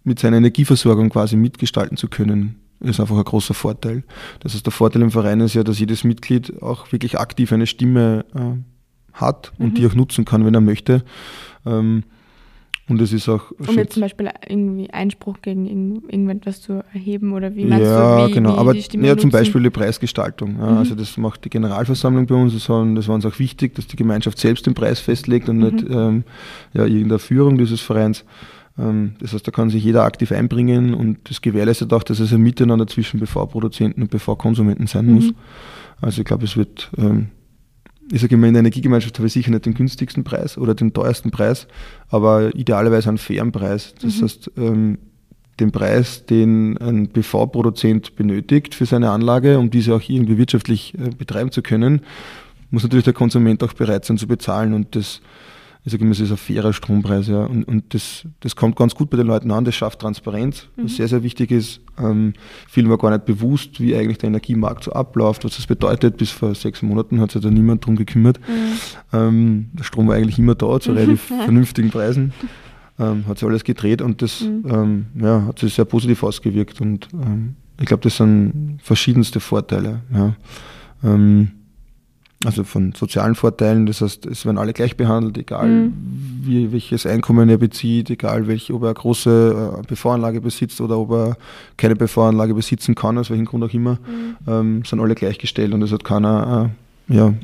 mit 0.04 0.20
seiner 0.20 0.36
Energieversorgung 0.36 1.08
quasi 1.08 1.34
mitgestalten 1.34 1.96
zu 1.96 2.06
können 2.06 2.60
ist 2.80 3.00
einfach 3.00 3.16
ein 3.16 3.24
großer 3.24 3.54
Vorteil. 3.54 4.04
Das 4.40 4.54
heißt, 4.54 4.66
der 4.66 4.72
Vorteil 4.72 5.02
im 5.02 5.10
Verein 5.10 5.40
ist 5.40 5.54
ja, 5.54 5.64
dass 5.64 5.78
jedes 5.78 6.04
Mitglied 6.04 6.62
auch 6.62 6.92
wirklich 6.92 7.18
aktiv 7.18 7.52
eine 7.52 7.66
Stimme 7.66 8.24
äh, 8.34 8.62
hat 9.12 9.52
und 9.58 9.70
mhm. 9.70 9.74
die 9.74 9.86
auch 9.86 9.94
nutzen 9.94 10.24
kann, 10.24 10.44
wenn 10.44 10.54
er 10.54 10.60
möchte. 10.60 11.04
Ähm, 11.64 12.04
und 12.88 13.00
es 13.00 13.12
ist 13.12 13.28
auch. 13.28 13.50
Um 13.66 13.76
jetzt 13.76 13.94
zum 13.94 14.02
Beispiel 14.02 14.30
irgendwie 14.48 14.88
Einspruch 14.90 15.42
gegen 15.42 15.66
irgendetwas 16.08 16.60
zu 16.60 16.84
erheben 16.94 17.32
oder 17.32 17.56
wie 17.56 17.64
meinst 17.64 17.86
ja, 17.86 18.20
du, 18.20 18.28
wie, 18.28 18.32
genau. 18.34 18.54
Wie 18.54 18.58
Aber 18.58 18.74
ja, 18.76 19.16
zum 19.16 19.30
Beispiel 19.30 19.60
die 19.60 19.70
Preisgestaltung. 19.70 20.56
Ja, 20.58 20.70
mhm. 20.70 20.78
Also 20.78 20.94
das 20.94 21.16
macht 21.16 21.44
die 21.44 21.50
Generalversammlung 21.50 22.26
bei 22.26 22.36
uns. 22.36 22.54
Das 22.54 22.68
war, 22.68 22.86
das 22.94 23.08
war 23.08 23.16
uns 23.16 23.26
auch 23.26 23.38
wichtig, 23.40 23.74
dass 23.74 23.88
die 23.88 23.96
Gemeinschaft 23.96 24.38
selbst 24.38 24.66
den 24.66 24.74
Preis 24.74 25.00
festlegt 25.00 25.48
und 25.48 25.56
mhm. 25.56 25.64
nicht 25.64 25.84
ähm, 25.90 26.24
ja, 26.74 26.84
irgendeine 26.84 27.18
Führung 27.18 27.58
dieses 27.58 27.80
Vereins. 27.80 28.24
Ähm, 28.78 29.14
das 29.20 29.32
heißt, 29.32 29.46
da 29.46 29.50
kann 29.50 29.70
sich 29.70 29.82
jeder 29.84 30.04
aktiv 30.04 30.32
einbringen 30.32 30.94
und 30.94 31.18
das 31.28 31.40
gewährleistet 31.40 31.92
auch, 31.92 32.02
dass 32.02 32.20
es 32.20 32.32
ein 32.32 32.40
Miteinander 32.40 32.86
zwischen 32.86 33.20
BV-Produzenten 33.20 34.02
und 34.02 34.10
BV-Konsumenten 34.10 34.86
sein 34.86 35.06
mhm. 35.06 35.14
muss. 35.14 35.32
Also 36.00 36.20
ich 36.20 36.26
glaube, 36.26 36.44
es 36.44 36.56
wird, 36.56 36.90
ähm, 36.98 37.28
ich 38.12 38.20
sage 38.20 38.34
immer, 38.34 38.46
in 38.46 38.54
der 38.54 38.60
Energiegemeinschaft 38.60 39.18
habe 39.18 39.26
ich 39.26 39.32
sicher 39.32 39.50
nicht 39.50 39.66
den 39.66 39.74
günstigsten 39.74 40.24
Preis 40.24 40.58
oder 40.58 40.74
den 40.74 40.92
teuersten 40.92 41.30
Preis, 41.30 41.66
aber 42.08 42.54
idealerweise 42.54 43.08
einen 43.08 43.18
fairen 43.18 43.52
Preis. 43.52 43.94
Das 44.00 44.18
mhm. 44.18 44.22
heißt, 44.22 44.50
ähm, 44.56 44.98
den 45.58 45.72
Preis, 45.72 46.26
den 46.26 46.76
ein 46.78 47.08
BV-Produzent 47.08 48.14
benötigt 48.14 48.74
für 48.74 48.84
seine 48.84 49.10
Anlage, 49.10 49.58
um 49.58 49.70
diese 49.70 49.94
auch 49.94 50.02
irgendwie 50.06 50.36
wirtschaftlich 50.36 50.94
äh, 50.98 51.10
betreiben 51.16 51.50
zu 51.50 51.62
können, 51.62 52.02
muss 52.70 52.82
natürlich 52.82 53.04
der 53.04 53.14
Konsument 53.14 53.62
auch 53.62 53.72
bereit 53.72 54.04
sein 54.04 54.18
zu 54.18 54.26
bezahlen 54.26 54.74
und 54.74 54.94
das 54.96 55.22
ich 55.86 55.92
sage 55.92 56.02
immer, 56.02 56.10
es 56.10 56.18
ist 56.18 56.32
ein 56.32 56.36
fairer 56.36 56.72
Strompreis, 56.72 57.28
ja. 57.28 57.44
Und, 57.44 57.62
und 57.62 57.94
das, 57.94 58.26
das 58.40 58.56
kommt 58.56 58.74
ganz 58.74 58.96
gut 58.96 59.08
bei 59.08 59.16
den 59.16 59.28
Leuten 59.28 59.52
an, 59.52 59.64
das 59.64 59.76
schafft 59.76 60.00
Transparenz, 60.00 60.66
was 60.74 60.82
mhm. 60.82 60.88
sehr, 60.88 61.06
sehr 61.06 61.22
wichtig 61.22 61.52
ist. 61.52 61.80
Ähm, 61.96 62.32
vielen 62.68 62.90
war 62.90 62.98
gar 62.98 63.12
nicht 63.12 63.24
bewusst, 63.24 63.80
wie 63.80 63.94
eigentlich 63.94 64.18
der 64.18 64.26
Energiemarkt 64.26 64.82
so 64.82 64.92
abläuft, 64.92 65.44
was 65.44 65.54
das 65.54 65.68
bedeutet. 65.68 66.16
Bis 66.16 66.32
vor 66.32 66.56
sechs 66.56 66.82
Monaten 66.82 67.20
hat 67.20 67.30
sich 67.30 67.40
da 67.40 67.52
niemand 67.52 67.86
drum 67.86 67.94
gekümmert. 67.94 68.40
Mhm. 68.40 69.16
Ähm, 69.16 69.70
der 69.74 69.84
Strom 69.84 70.08
war 70.08 70.16
eigentlich 70.16 70.40
immer 70.40 70.56
da, 70.56 70.80
zu 70.80 70.90
relativ 70.90 71.20
vernünftigen 71.44 71.90
Preisen. 71.90 72.32
Ähm, 72.98 73.24
hat 73.28 73.38
sich 73.38 73.46
alles 73.48 73.62
gedreht 73.62 74.02
und 74.02 74.22
das 74.22 74.40
mhm. 74.40 74.64
ähm, 74.68 75.06
ja, 75.22 75.46
hat 75.46 75.60
sich 75.60 75.72
sehr 75.72 75.84
positiv 75.84 76.24
ausgewirkt. 76.24 76.80
Und 76.80 77.06
ähm, 77.12 77.54
ich 77.78 77.86
glaube, 77.86 78.02
das 78.02 78.16
sind 78.16 78.80
verschiedenste 78.82 79.38
Vorteile. 79.38 80.00
Ja. 80.12 80.34
Ähm, 81.04 81.52
also 82.46 82.62
von 82.62 82.92
sozialen 82.92 83.34
Vorteilen, 83.34 83.86
das 83.86 84.00
heißt, 84.00 84.24
es 84.26 84.46
werden 84.46 84.56
alle 84.56 84.72
gleich 84.72 84.96
behandelt, 84.96 85.36
egal 85.36 85.68
mhm. 85.68 85.92
wie, 86.42 86.70
welches 86.70 87.04
Einkommen 87.04 87.48
er 87.48 87.58
bezieht, 87.58 88.08
egal 88.08 88.46
welch, 88.46 88.72
ob 88.72 88.82
er 88.82 88.90
eine 88.90 88.94
große 88.94 89.80
äh, 89.80 89.86
PV-Anlage 89.86 90.40
besitzt 90.40 90.80
oder 90.80 90.96
ob 90.96 91.10
er 91.10 91.36
keine 91.76 91.96
PV-Anlage 91.96 92.54
besitzen 92.54 92.94
kann, 92.94 93.18
aus 93.18 93.30
welchem 93.30 93.46
Grund 93.46 93.64
auch 93.64 93.74
immer, 93.74 93.94
mhm. 93.94 94.36
ähm, 94.46 94.84
sind 94.84 95.00
alle 95.00 95.16
gleichgestellt 95.16 95.74
und 95.74 95.82
es 95.82 95.90
hat 95.90 96.04
keiner 96.04 96.70
äh, 97.10 97.14
ja, 97.16 97.34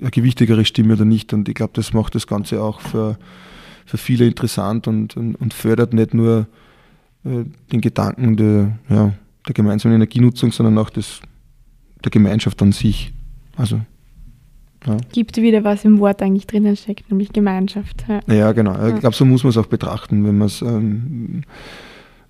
eine 0.00 0.10
gewichtigere 0.10 0.64
Stimme 0.64 0.94
oder 0.94 1.04
nicht. 1.04 1.32
Und 1.32 1.48
ich 1.48 1.56
glaube, 1.56 1.72
das 1.74 1.92
macht 1.92 2.14
das 2.14 2.28
Ganze 2.28 2.62
auch 2.62 2.80
für, 2.80 3.18
für 3.84 3.98
viele 3.98 4.26
interessant 4.26 4.86
und, 4.86 5.16
und, 5.16 5.34
und 5.34 5.54
fördert 5.54 5.92
nicht 5.92 6.14
nur 6.14 6.46
äh, 7.24 7.44
den 7.72 7.80
Gedanken 7.80 8.36
der, 8.36 8.78
ja, 8.88 9.12
der 9.48 9.54
gemeinsamen 9.54 9.96
Energienutzung, 9.96 10.52
sondern 10.52 10.78
auch 10.78 10.90
des, 10.90 11.20
der 12.04 12.12
Gemeinschaft 12.12 12.62
an 12.62 12.70
sich. 12.70 13.12
Also 13.56 13.80
ja. 14.86 14.96
Gibt 15.12 15.36
wieder, 15.36 15.64
was 15.64 15.84
im 15.84 15.98
Wort 15.98 16.22
eigentlich 16.22 16.46
drinnen 16.46 16.76
steckt, 16.76 17.10
nämlich 17.10 17.32
Gemeinschaft. 17.32 18.04
Ja, 18.08 18.34
ja 18.34 18.52
genau. 18.52 18.72
Ja. 18.72 18.88
Ich 18.88 19.00
glaube, 19.00 19.16
so 19.16 19.24
muss 19.24 19.42
man 19.42 19.50
es 19.50 19.56
auch 19.56 19.66
betrachten, 19.66 20.24
wenn 20.24 20.38
man 20.38 20.46
es. 20.46 20.62
Ähm, 20.62 21.42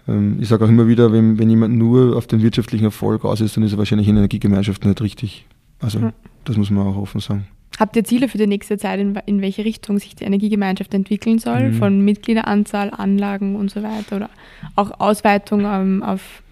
ähm, 0.09 0.39
ich 0.41 0.49
sage 0.49 0.65
auch 0.65 0.69
immer 0.69 0.89
wieder, 0.89 1.13
wenn, 1.13 1.39
wenn 1.39 1.51
jemand 1.51 1.77
nur 1.77 2.17
auf 2.17 2.27
den 2.27 2.43
wirtschaftlichen 2.43 2.85
Erfolg 2.85 3.25
aus 3.25 3.41
ist, 3.41 3.57
dann 3.57 3.65
ist 3.65 3.73
er 3.73 3.79
wahrscheinlich 3.79 4.09
in 4.09 4.15
der 4.15 4.23
Energiegemeinschaft 4.23 4.85
nicht 4.85 5.01
richtig. 5.01 5.47
Also, 5.81 6.13
das 6.45 6.57
muss 6.57 6.71
man 6.71 6.87
auch 6.87 6.97
offen 6.97 7.21
sagen. 7.21 7.47
Habt 7.79 7.95
ihr 7.97 8.05
Ziele 8.05 8.29
für 8.29 8.39
die 8.39 8.47
nächste 8.47 8.79
Zeit, 8.79 8.99
in, 9.01 9.15
in 9.27 9.43
welche 9.43 9.65
Richtung 9.65 9.99
sich 9.99 10.15
die 10.15 10.25
Energiegemeinschaft 10.25 10.95
entwickeln 10.95 11.39
soll? 11.39 11.71
Mhm. 11.71 11.75
Von 11.75 12.01
Mitgliederanzahl, 12.01 12.91
Anlagen 12.91 13.57
und 13.57 13.71
so 13.71 13.83
weiter? 13.83 14.17
Oder 14.17 14.31
auch 14.77 14.99
Ausweitung 14.99 15.67
ähm, 15.67 16.03
auf 16.03 16.43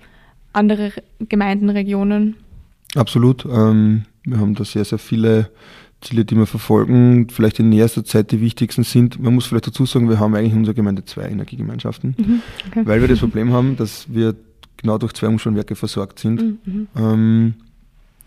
andere 0.53 0.93
Gemeinden, 1.21 1.71
Regionen? 1.71 2.37
Absolut. 2.95 3.47
Ähm, 3.47 4.05
wir 4.25 4.39
haben 4.39 4.55
da 4.55 4.65
sehr, 4.65 4.85
sehr 4.85 4.99
viele 4.99 5.51
Ziele, 6.05 6.25
die 6.25 6.37
wir 6.37 6.47
verfolgen, 6.47 7.29
vielleicht 7.31 7.59
in 7.59 7.69
nächster 7.69 8.05
Zeit 8.05 8.31
die 8.31 8.41
wichtigsten 8.41 8.85
sind. 8.85 9.21
Man 9.21 9.35
muss 9.35 9.47
vielleicht 9.47 9.67
dazu 9.67 9.87
sagen, 9.87 10.09
wir 10.09 10.21
haben 10.21 10.35
eigentlich 10.35 10.53
in 10.53 10.59
unserer 10.59 10.75
Gemeinde 10.75 11.05
zwei 11.05 11.25
Energiegemeinschaften, 11.29 12.15
mhm, 12.17 12.43
okay. 12.69 12.83
weil 12.85 13.01
wir 13.01 13.09
das 13.09 13.19
Problem 13.19 13.53
haben, 13.53 13.77
dass 13.77 14.07
wir 14.13 14.35
genau 14.77 14.99
durch 14.99 15.13
zwei 15.15 15.29
Umspannwerke 15.29 15.75
versorgt 15.75 16.19
sind. 16.19 16.43
Mhm, 16.43 16.59
mhm. 16.65 16.89
ähm, 16.97 17.55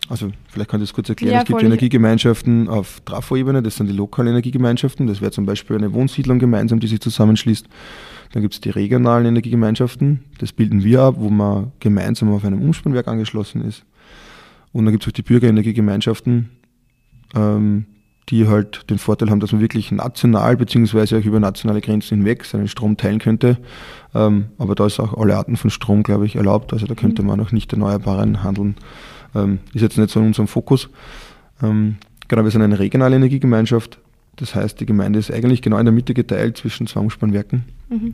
also 0.09 0.31
vielleicht 0.47 0.69
kann 0.69 0.81
ich 0.81 0.89
das 0.89 0.93
kurz 0.93 1.09
erklären. 1.09 1.33
Ja, 1.33 1.41
es 1.41 1.47
gibt 1.47 1.61
Energiegemeinschaften 1.61 2.69
auf 2.69 3.01
Trafo-Ebene, 3.03 3.61
das 3.61 3.75
sind 3.75 3.87
die 3.87 3.95
lokalen 3.95 4.29
Energiegemeinschaften. 4.29 5.05
Das 5.07 5.21
wäre 5.21 5.31
zum 5.31 5.45
Beispiel 5.45 5.75
eine 5.75 5.93
Wohnsiedlung 5.93 6.39
gemeinsam, 6.39 6.79
die 6.79 6.87
sich 6.87 7.01
zusammenschließt. 7.01 7.67
Dann 8.31 8.41
gibt 8.41 8.53
es 8.53 8.61
die 8.61 8.69
regionalen 8.69 9.25
Energiegemeinschaften, 9.25 10.23
das 10.39 10.51
bilden 10.51 10.83
wir 10.83 11.01
ab, 11.01 11.15
wo 11.17 11.29
man 11.29 11.71
gemeinsam 11.79 12.31
auf 12.33 12.43
einem 12.43 12.61
Umspannwerk 12.61 13.07
angeschlossen 13.07 13.61
ist. 13.63 13.85
Und 14.73 14.85
dann 14.85 14.91
gibt 14.91 15.03
es 15.03 15.09
auch 15.09 15.13
die 15.13 15.21
Bürgerenergiegemeinschaften, 15.21 16.49
ähm, 17.35 17.85
die 18.29 18.47
halt 18.47 18.89
den 18.89 18.97
Vorteil 18.97 19.29
haben, 19.29 19.39
dass 19.39 19.53
man 19.53 19.61
wirklich 19.61 19.91
national 19.91 20.57
beziehungsweise 20.57 21.17
auch 21.17 21.23
über 21.23 21.39
nationale 21.39 21.81
Grenzen 21.81 22.17
hinweg 22.17 22.43
seinen 22.43 22.67
Strom 22.67 22.97
teilen 22.97 23.19
könnte. 23.19 23.57
Ähm, 24.13 24.47
aber 24.57 24.75
da 24.75 24.85
ist 24.85 24.99
auch 24.99 25.13
alle 25.17 25.37
Arten 25.37 25.55
von 25.55 25.69
Strom, 25.69 26.03
glaube 26.03 26.25
ich, 26.25 26.35
erlaubt. 26.35 26.73
Also 26.73 26.87
da 26.87 26.95
könnte 26.95 27.21
mhm. 27.21 27.29
man 27.29 27.39
auch 27.39 27.51
nicht 27.51 27.71
erneuerbaren 27.71 28.43
handeln. 28.43 28.75
Ähm, 29.33 29.59
ist 29.73 29.81
jetzt 29.81 29.97
nicht 29.97 30.09
so 30.09 30.19
in 30.19 30.27
unserem 30.27 30.47
Fokus. 30.47 30.89
Ähm, 31.63 31.97
genau, 32.27 32.43
wir 32.43 32.51
sind 32.51 32.61
eine 32.61 32.79
regionale 32.79 33.15
Energiegemeinschaft. 33.15 33.99
Das 34.35 34.55
heißt, 34.55 34.79
die 34.79 34.85
Gemeinde 34.85 35.19
ist 35.19 35.31
eigentlich 35.31 35.61
genau 35.61 35.77
in 35.77 35.85
der 35.85 35.93
Mitte 35.93 36.13
geteilt 36.13 36.57
zwischen 36.57 36.85
zwei 36.85 36.99
Umspannwerken. 36.99 37.63
Mhm. 37.89 38.13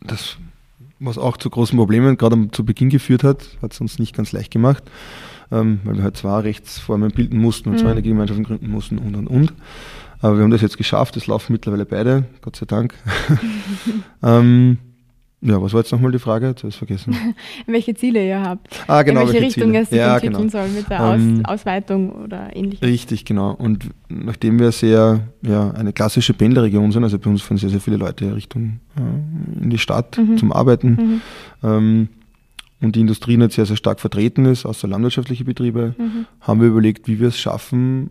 Das, 0.00 0.36
was 1.04 1.18
auch 1.18 1.36
zu 1.36 1.50
großen 1.50 1.76
Problemen 1.76 2.16
gerade 2.16 2.48
zu 2.52 2.64
Beginn 2.64 2.88
geführt 2.88 3.24
hat, 3.24 3.44
hat 3.60 3.72
es 3.72 3.80
uns 3.80 3.98
nicht 3.98 4.14
ganz 4.14 4.32
leicht 4.32 4.50
gemacht 4.50 4.84
ähm, 5.52 5.80
weil 5.84 5.96
wir 5.96 6.02
halt 6.02 6.16
zwei 6.16 6.40
Rechtsformen 6.40 7.12
bilden 7.12 7.38
mussten 7.38 7.68
und 7.68 7.76
mhm. 7.76 7.80
zwei 7.80 7.90
Energiegemeinschaften 7.90 8.44
gründen 8.44 8.70
mussten 8.70 8.98
und 8.98 9.14
und 9.14 9.26
und. 9.28 9.52
Aber 10.20 10.36
wir 10.36 10.44
haben 10.44 10.50
das 10.50 10.62
jetzt 10.62 10.78
geschafft, 10.78 11.16
es 11.16 11.26
laufen 11.26 11.52
mittlerweile 11.52 11.84
beide, 11.84 12.24
Gott 12.40 12.56
sei 12.56 12.66
Dank. 12.66 12.94
ähm, 14.22 14.78
ja, 15.44 15.60
was 15.60 15.72
war 15.72 15.80
jetzt 15.80 15.90
nochmal 15.90 16.12
die 16.12 16.20
Frage? 16.20 16.46
Jetzt 16.46 16.60
habe 16.60 16.68
ich 16.68 16.76
vergessen. 16.76 17.16
welche 17.66 17.94
Ziele 17.94 18.24
ihr 18.24 18.40
habt. 18.40 18.68
Ah, 18.86 19.02
genau. 19.02 19.22
In 19.22 19.26
welche, 19.26 19.40
welche 19.40 19.46
Richtung 19.46 19.70
Ziele. 19.72 19.82
es 19.82 19.90
sich 19.90 19.98
ja, 19.98 20.14
entwickeln 20.14 20.48
genau. 20.48 20.50
soll 20.50 20.68
mit 20.68 20.88
der 20.88 21.02
Aus 21.02 21.20
ähm, 21.20 21.44
Ausweitung 21.44 22.12
oder 22.12 22.54
ähnlichem. 22.54 22.86
Richtig, 22.86 23.24
genau. 23.24 23.50
Und 23.50 23.88
nachdem 24.08 24.60
wir 24.60 24.70
sehr, 24.70 25.20
ja, 25.42 25.70
eine 25.72 25.92
klassische 25.92 26.32
Pendlerregion 26.32 26.92
sind, 26.92 27.02
also 27.02 27.18
bei 27.18 27.28
uns 27.28 27.42
fahren 27.42 27.56
sehr, 27.56 27.70
sehr 27.70 27.80
viele 27.80 27.96
Leute 27.96 28.34
Richtung 28.36 28.78
äh, 28.96 29.62
in 29.62 29.70
die 29.70 29.78
Stadt 29.78 30.16
mhm. 30.16 30.38
zum 30.38 30.52
Arbeiten, 30.52 30.90
mhm. 30.90 31.68
ähm, 31.68 32.08
und 32.80 32.96
die 32.96 33.00
Industrie 33.00 33.36
nicht 33.36 33.52
sehr, 33.52 33.64
sehr 33.64 33.76
stark 33.76 34.00
vertreten 34.00 34.44
ist, 34.44 34.66
außer 34.66 34.88
landwirtschaftliche 34.88 35.44
Betriebe, 35.44 35.94
mhm. 35.96 36.26
haben 36.40 36.60
wir 36.60 36.68
überlegt, 36.68 37.06
wie 37.06 37.20
wir 37.20 37.28
es 37.28 37.38
schaffen, 37.38 38.10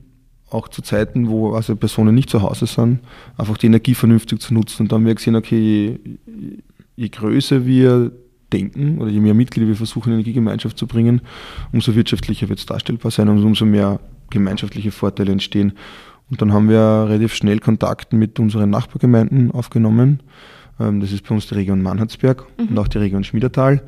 auch 0.50 0.67
zu 0.67 0.82
Zeiten, 0.82 1.30
wo 1.30 1.54
also 1.54 1.76
Personen 1.76 2.13
nicht 2.13 2.30
zu 2.30 2.41
Hause 2.41 2.65
sind, 2.65 3.00
einfach 3.38 3.58
die 3.58 3.67
Energie 3.67 3.96
vernünftig 3.96 4.39
zu 4.39 4.54
nutzen. 4.54 4.84
Und 4.84 4.91
dann 4.91 5.00
haben 5.00 5.06
wir 5.06 5.15
gesehen, 5.15 5.36
okay, 5.36 6.00
je, 7.02 7.10
größer 7.10 7.66
wir 7.66 8.12
denken 8.54 9.00
oder 9.00 9.10
je 9.10 9.20
mehr 9.20 9.34
Mitglieder 9.34 9.68
wir 9.68 9.76
versuchen, 9.76 10.10
in 10.10 10.20
Energiegemeinschaft 10.20 10.78
zu 10.78 10.88
bringen, 10.88 11.22
umso 11.72 11.96
wirtschaftlicher 11.96 12.50
wird 12.50 12.60
es 12.60 12.66
darstellbar 12.66 13.12
sein 13.12 13.30
und 13.30 13.44
umso 13.44 13.66
mehr 13.66 14.00
gemeinschaftliche 14.30 14.92
Vorteile 14.92 15.32
entstehen. 15.32 15.74
Und 16.30 16.42
dann 16.42 16.54
haben 16.54 16.70
wir 16.70 17.08
relativ 17.10 17.34
schnell 17.34 17.60
Kontakt 17.60 18.14
mit 18.14 18.40
unseren 18.40 18.70
Nachbargemeinden 18.70 19.52
aufgenommen. 19.52 20.22
Ähm, 20.80 21.02
das 21.02 21.12
ist 21.12 21.28
bei 21.28 21.36
uns 21.36 21.48
die 21.48 21.56
Region 21.56 21.82
Mannhardsberg 21.82 22.46
mhm. 22.58 22.68
und 22.68 22.80
auch 22.80 22.88
die 22.88 23.00
Region 23.00 23.24
Schmiedertal. 23.24 23.84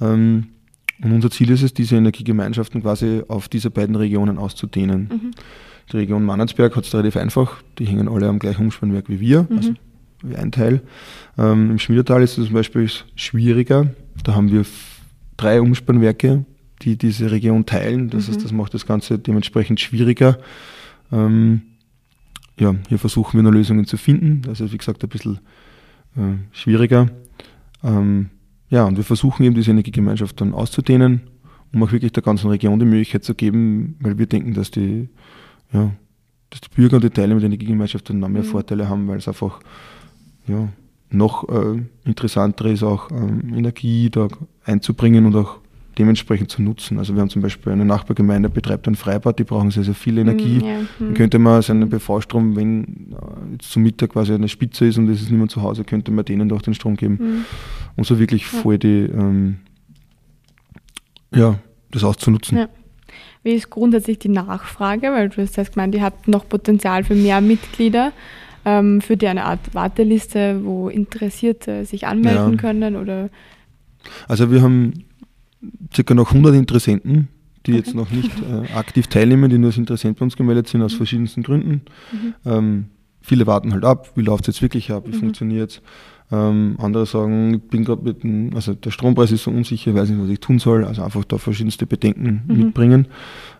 Ähm, 0.00 0.48
und 1.02 1.12
unser 1.12 1.30
Ziel 1.30 1.50
ist 1.50 1.62
es, 1.62 1.74
diese 1.74 1.96
Energiegemeinschaften 1.96 2.82
quasi 2.82 3.22
auf 3.28 3.48
diese 3.48 3.70
beiden 3.70 3.96
Regionen 3.96 4.38
auszudehnen. 4.38 5.10
Mhm. 5.12 5.30
Die 5.92 5.98
Region 5.98 6.24
Mannertsberg 6.24 6.74
hat 6.74 6.84
es 6.84 6.94
relativ 6.94 7.16
einfach, 7.16 7.62
die 7.78 7.84
hängen 7.84 8.08
alle 8.08 8.28
am 8.28 8.38
gleichen 8.38 8.62
Umspannwerk 8.62 9.08
wie 9.08 9.20
wir, 9.20 9.46
mhm. 9.48 9.56
also 9.56 9.74
wie 10.22 10.36
ein 10.36 10.52
Teil. 10.52 10.82
Ähm, 11.38 11.70
Im 11.70 11.78
Schmiedertal 11.78 12.22
ist 12.22 12.38
es 12.38 12.46
zum 12.46 12.54
Beispiel 12.54 12.88
schwieriger, 13.14 13.90
da 14.24 14.34
haben 14.34 14.50
wir 14.50 14.64
drei 15.36 15.60
Umspannwerke, 15.60 16.44
die 16.82 16.96
diese 16.96 17.30
Region 17.30 17.66
teilen, 17.66 18.10
das 18.10 18.26
mhm. 18.26 18.32
heißt, 18.32 18.44
das 18.44 18.52
macht 18.52 18.74
das 18.74 18.86
Ganze 18.86 19.18
dementsprechend 19.18 19.80
schwieriger. 19.80 20.38
Ähm, 21.12 21.62
ja, 22.58 22.74
hier 22.88 22.98
versuchen 22.98 23.38
wir 23.38 23.42
noch 23.42 23.52
Lösungen 23.52 23.86
zu 23.86 23.96
finden, 23.96 24.42
das 24.42 24.60
ist 24.60 24.72
wie 24.72 24.78
gesagt 24.78 25.02
ein 25.02 25.08
bisschen 25.08 25.40
äh, 26.16 26.36
schwieriger. 26.52 27.08
Ähm, 27.82 28.30
ja, 28.68 28.84
und 28.84 28.96
wir 28.96 29.04
versuchen 29.04 29.44
eben 29.44 29.54
diese 29.54 29.70
Energiegemeinschaft 29.70 30.40
dann 30.40 30.54
auszudehnen, 30.54 31.22
um 31.72 31.82
auch 31.82 31.92
wirklich 31.92 32.12
der 32.12 32.22
ganzen 32.22 32.48
Region 32.48 32.78
die 32.78 32.86
Möglichkeit 32.86 33.24
zu 33.24 33.34
geben, 33.34 33.96
weil 34.00 34.18
wir 34.18 34.26
denken, 34.26 34.54
dass 34.54 34.70
die, 34.70 35.08
ja, 35.72 35.92
dass 36.50 36.60
die 36.62 36.68
Bürger 36.74 36.96
und 36.96 37.04
die 37.04 37.10
Teilnehmer 37.10 37.40
der 37.40 37.48
Energiegemeinschaft 37.48 38.08
dann 38.10 38.18
noch 38.18 38.28
mehr 38.28 38.42
mhm. 38.42 38.46
Vorteile 38.46 38.88
haben, 38.88 39.06
weil 39.06 39.18
es 39.18 39.28
einfach 39.28 39.60
ja, 40.46 40.68
noch 41.10 41.48
äh, 41.48 41.82
interessanter 42.04 42.66
ist, 42.66 42.82
auch 42.82 43.10
ähm, 43.10 43.54
Energie 43.54 44.10
da 44.10 44.28
einzubringen 44.64 45.26
und 45.26 45.36
auch 45.36 45.58
dementsprechend 45.98 46.50
zu 46.50 46.62
nutzen. 46.62 46.98
Also 46.98 47.14
wir 47.14 47.22
haben 47.22 47.30
zum 47.30 47.42
Beispiel 47.42 47.72
eine 47.72 47.84
Nachbargemeinde, 47.84 48.50
betreibt 48.50 48.86
ein 48.86 48.96
Freibad, 48.96 49.38
die 49.38 49.44
brauchen 49.44 49.70
sehr, 49.70 49.84
sehr 49.84 49.94
viel 49.94 50.18
Energie. 50.18 50.58
Mm, 50.58 50.64
ja. 50.64 50.80
Dann 50.98 51.14
könnte 51.14 51.38
man 51.38 51.62
seinen 51.62 51.88
PV-Strom, 51.88 52.54
wenn 52.54 52.84
äh, 53.12 53.52
jetzt 53.52 53.70
zum 53.70 53.82
Mittag 53.82 54.10
quasi 54.10 54.34
eine 54.34 54.48
Spitze 54.48 54.86
ist 54.86 54.98
und 54.98 55.08
es 55.08 55.22
ist 55.22 55.30
niemand 55.30 55.50
zu 55.50 55.62
Hause, 55.62 55.84
könnte 55.84 56.10
man 56.10 56.24
denen 56.24 56.48
doch 56.48 56.60
den 56.60 56.74
Strom 56.74 56.96
geben. 56.96 57.14
Mm. 57.14 57.44
Und 57.96 58.06
so 58.06 58.18
wirklich 58.18 58.42
ja. 58.52 58.58
voll 58.58 58.78
die, 58.78 59.04
ähm, 59.04 59.58
ja, 61.34 61.58
das 61.92 62.04
auszunutzen. 62.04 62.58
Ja. 62.58 62.68
Wie 63.42 63.52
ist 63.52 63.70
grundsätzlich 63.70 64.18
die 64.18 64.28
Nachfrage? 64.28 65.12
Weil 65.12 65.28
du 65.30 65.40
hast 65.40 65.72
gemeint, 65.72 65.94
ihr 65.94 66.02
habt 66.02 66.28
noch 66.28 66.48
Potenzial 66.48 67.04
für 67.04 67.14
mehr 67.14 67.40
Mitglieder. 67.40 68.12
Ähm, 68.68 69.00
für 69.00 69.16
die 69.16 69.28
eine 69.28 69.44
Art 69.44 69.74
Warteliste, 69.74 70.60
wo 70.64 70.88
Interessierte 70.88 71.84
sich 71.84 72.08
anmelden 72.08 72.54
ja. 72.54 72.56
können? 72.58 72.96
Oder? 72.96 73.30
Also 74.26 74.50
wir 74.50 74.60
haben 74.60 75.04
circa 75.94 76.14
noch 76.14 76.32
100 76.32 76.56
Interessenten, 76.56 77.28
die 77.64 77.72
okay. 77.72 77.78
jetzt 77.78 77.94
noch 77.94 78.10
nicht 78.10 78.32
äh, 78.40 78.72
aktiv 78.74 79.06
teilnehmen, 79.06 79.50
die 79.50 79.58
nur 79.58 79.68
als 79.68 79.78
Interessent 79.78 80.18
bei 80.18 80.24
uns 80.24 80.36
gemeldet 80.36 80.66
sind, 80.66 80.82
aus 80.82 80.94
mhm. 80.94 80.96
verschiedensten 80.96 81.44
Gründen. 81.44 81.82
Mhm. 82.10 82.34
Ähm, 82.44 82.84
viele 83.20 83.46
warten 83.46 83.72
halt 83.72 83.84
ab, 83.84 84.10
wie 84.16 84.22
läuft 84.22 84.48
es 84.48 84.56
jetzt 84.56 84.62
wirklich 84.62 84.90
ab, 84.90 85.04
wie 85.06 85.14
mhm. 85.14 85.20
funktioniert 85.20 85.70
es. 85.70 85.82
Ähm, 86.32 86.74
andere 86.78 87.06
sagen, 87.06 87.54
ich 87.54 87.62
bin 87.62 87.84
gerade 87.84 88.02
mit 88.02 88.24
dem, 88.24 88.50
also 88.56 88.74
der 88.74 88.90
Strompreis 88.90 89.30
ist 89.30 89.44
so 89.44 89.52
unsicher, 89.52 89.92
ich 89.92 89.96
weiß 89.96 90.10
nicht, 90.10 90.20
was 90.20 90.28
ich 90.28 90.40
tun 90.40 90.58
soll. 90.58 90.84
Also 90.84 91.02
einfach 91.02 91.24
da 91.24 91.38
verschiedenste 91.38 91.86
Bedenken 91.86 92.42
mhm. 92.48 92.56
mitbringen. 92.56 93.06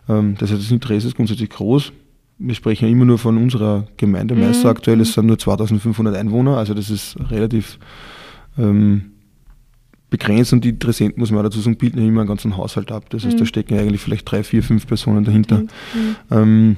Ähm, 0.09 0.35
das 0.37 0.51
heißt, 0.51 0.61
das 0.61 0.71
Interesse 0.71 1.07
ist 1.07 1.15
grundsätzlich 1.15 1.49
groß. 1.49 1.93
Wir 2.39 2.55
sprechen 2.55 2.85
ja 2.85 2.91
immer 2.91 3.05
nur 3.05 3.17
von 3.17 3.37
unserer 3.37 3.87
Gemeinde. 3.97 4.35
Mhm. 4.35 4.41
Meister 4.41 4.69
aktuell, 4.69 5.01
es 5.01 5.13
sind 5.13 5.25
nur 5.25 5.39
2500 5.39 6.15
Einwohner, 6.15 6.57
also 6.57 6.73
das 6.73 6.89
ist 6.89 7.17
relativ 7.31 7.79
ähm, 8.57 9.11
begrenzt 10.09 10.53
und 10.53 10.63
die 10.63 10.69
Interessenten, 10.69 11.19
muss 11.19 11.31
man 11.31 11.43
dazu 11.43 11.59
sagen, 11.59 11.77
bilden 11.77 11.99
ja 11.99 12.07
immer 12.07 12.21
einen 12.21 12.29
ganzen 12.29 12.55
Haushalt 12.55 12.91
ab. 12.91 13.09
Das 13.09 13.25
heißt, 13.25 13.35
mhm. 13.35 13.39
da 13.39 13.45
stecken 13.45 13.77
eigentlich 13.77 14.01
vielleicht 14.01 14.29
drei, 14.29 14.43
vier, 14.43 14.63
fünf 14.63 14.87
Personen 14.87 15.25
dahinter. 15.25 15.59
Mhm. 15.59 15.67
Ähm, 16.31 16.77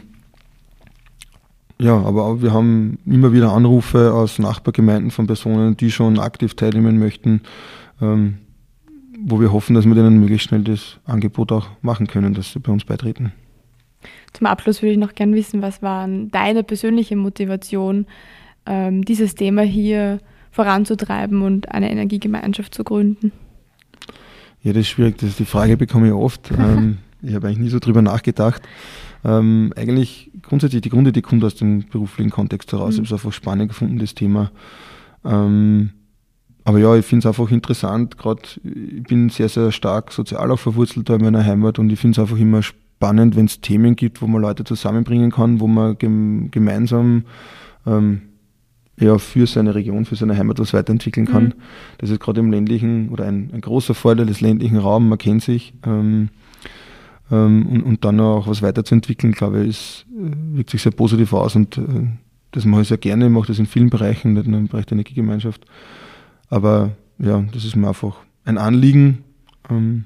ja, 1.82 1.96
aber 1.96 2.26
auch 2.26 2.42
wir 2.42 2.52
haben 2.52 2.98
immer 3.06 3.32
wieder 3.32 3.54
Anrufe 3.54 4.14
aus 4.14 4.38
Nachbargemeinden 4.38 5.12
von 5.12 5.28
Personen, 5.28 5.78
die 5.78 5.92
schon 5.92 6.20
aktiv 6.20 6.54
teilnehmen 6.56 7.00
möchten, 7.00 7.42
ähm, 8.02 8.40
wo 9.22 9.40
wir 9.40 9.54
hoffen, 9.54 9.76
dass 9.76 9.86
wir 9.86 9.96
denen 9.96 10.20
möglichst 10.20 10.50
schnell 10.50 10.64
das 10.64 10.98
Angebot 11.06 11.52
auch 11.52 11.68
machen 11.82 12.08
können, 12.08 12.34
dass 12.34 12.52
sie 12.52 12.60
bei 12.60 12.72
uns 12.72 12.84
beitreten. 12.84 13.32
Zum 14.34 14.48
Abschluss 14.48 14.82
würde 14.82 14.94
ich 14.94 14.98
noch 14.98 15.16
gerne 15.16 15.36
wissen, 15.36 15.62
was 15.62 15.82
war 15.82 16.08
deine 16.08 16.64
persönliche 16.64 17.16
Motivation, 17.16 18.06
ähm, 18.66 19.04
dieses 19.04 19.36
Thema 19.36 19.62
hier 19.64 20.20
voranzutreiben 20.52 21.42
und 21.42 21.72
eine 21.72 21.92
Energiegemeinschaft 21.92 22.74
zu 22.74 22.84
gründen? 22.84 23.32
Ja, 24.62 24.74
das 24.74 24.82
ist 24.82 24.90
schwierig. 24.90 25.18
Das, 25.18 25.38
die 25.38 25.46
Frage 25.46 25.78
bekomme 25.78 26.08
ich 26.08 26.14
oft. 26.14 26.52
ähm, 26.58 27.00
ich 27.22 27.34
habe 27.34 27.48
eigentlich 27.48 27.60
nie 27.60 27.70
so 27.70 27.80
drüber 27.80 28.02
nachgedacht. 28.02 28.62
Ähm, 29.24 29.74
eigentlich 29.76 30.32
grundsätzlich 30.42 30.82
die 30.82 30.90
Grundidee 30.90 31.22
kommt 31.22 31.44
aus 31.44 31.56
dem 31.56 31.86
beruflichen 31.90 32.30
Kontext 32.30 32.72
heraus. 32.72 32.98
Mhm. 32.98 33.04
Ich 33.04 33.10
habe 33.10 33.16
es 33.16 33.26
einfach 33.26 33.34
spannend 33.34 33.70
gefunden, 33.70 34.00
das 34.00 34.16
Thema. 34.16 34.52
Ähm, 35.26 35.92
aber 36.64 36.80
ja, 36.80 36.96
ich 36.96 37.06
finde 37.06 37.28
es 37.28 37.40
einfach 37.40 37.52
interessant. 37.52 38.18
Gerade 38.18 38.42
ich 38.64 39.04
bin 39.04 39.30
sehr, 39.30 39.50
sehr 39.50 39.72
stark 39.72 40.12
sozial 40.12 40.52
auch 40.52 40.60
verwurzelt 40.60 41.10
da 41.10 41.16
in 41.16 41.22
meiner 41.22 41.44
Heimat 41.44 41.80
und 41.80 41.90
ich 41.90 42.00
finde 42.00 42.14
es 42.14 42.20
einfach 42.20 42.38
immer 42.38 42.62
spannend, 42.62 42.89
wenn 43.00 43.46
es 43.46 43.62
Themen 43.62 43.96
gibt, 43.96 44.22
wo 44.22 44.28
man 44.28 44.42
Leute 44.42 44.64
zusammenbringen 44.64 45.32
kann, 45.32 45.60
wo 45.60 45.68
man 45.68 45.98
gem 45.98 46.52
gemeinsam 46.52 47.24
ähm, 47.86 48.22
ja, 49.00 49.18
für 49.18 49.48
seine 49.48 49.76
Region, 49.76 50.06
für 50.06 50.16
seine 50.16 50.38
Heimat 50.38 50.60
was 50.60 50.74
weiterentwickeln 50.74 51.26
kann. 51.26 51.46
Mhm. 51.46 51.54
Das 52.00 52.10
ist 52.10 52.20
gerade 52.20 52.42
im 52.42 52.52
ländlichen 52.52 53.10
oder 53.10 53.26
ein, 53.26 53.50
ein, 53.54 53.62
großer 53.62 53.94
Vorteil 53.94 54.26
des 54.26 54.42
ländlichen 54.42 54.78
Raums, 54.78 55.08
man 55.08 55.18
kennt 55.18 55.42
sich. 55.42 55.74
Ähm, 55.86 56.30
ähm, 57.32 57.66
und, 57.68 57.84
und, 57.84 58.06
dann 58.06 58.20
auch 58.20 58.48
was 58.48 58.62
weiterzuentwickeln, 58.62 59.34
glaube 59.34 59.64
ich, 59.64 59.70
ist, 59.70 60.06
äh, 60.12 60.58
wirkt 60.58 60.72
sich 60.72 60.82
sehr 60.82 60.92
positiv 60.92 61.32
aus 61.34 61.56
und 61.56 61.78
äh, 61.78 62.08
das 62.52 62.66
mache 62.66 62.82
ich 62.82 62.88
sehr 62.88 62.98
gerne, 62.98 63.28
ich 63.28 63.32
mache 63.32 63.48
das 63.48 63.60
in 63.60 63.68
vielen 63.68 63.90
Bereichen, 63.90 64.34
nicht 64.34 64.48
nur 64.48 64.60
im 64.60 64.68
Bereich 64.68 64.88
der 64.88 64.94
Energiegemeinschaft. 64.94 65.66
Aber 66.50 66.92
ja, 67.20 67.46
das 67.54 67.64
ist 67.64 67.76
mir 67.76 67.88
einfach 67.88 68.18
ein 68.46 68.58
Anliegen 68.58 69.20
ähm, 69.70 70.06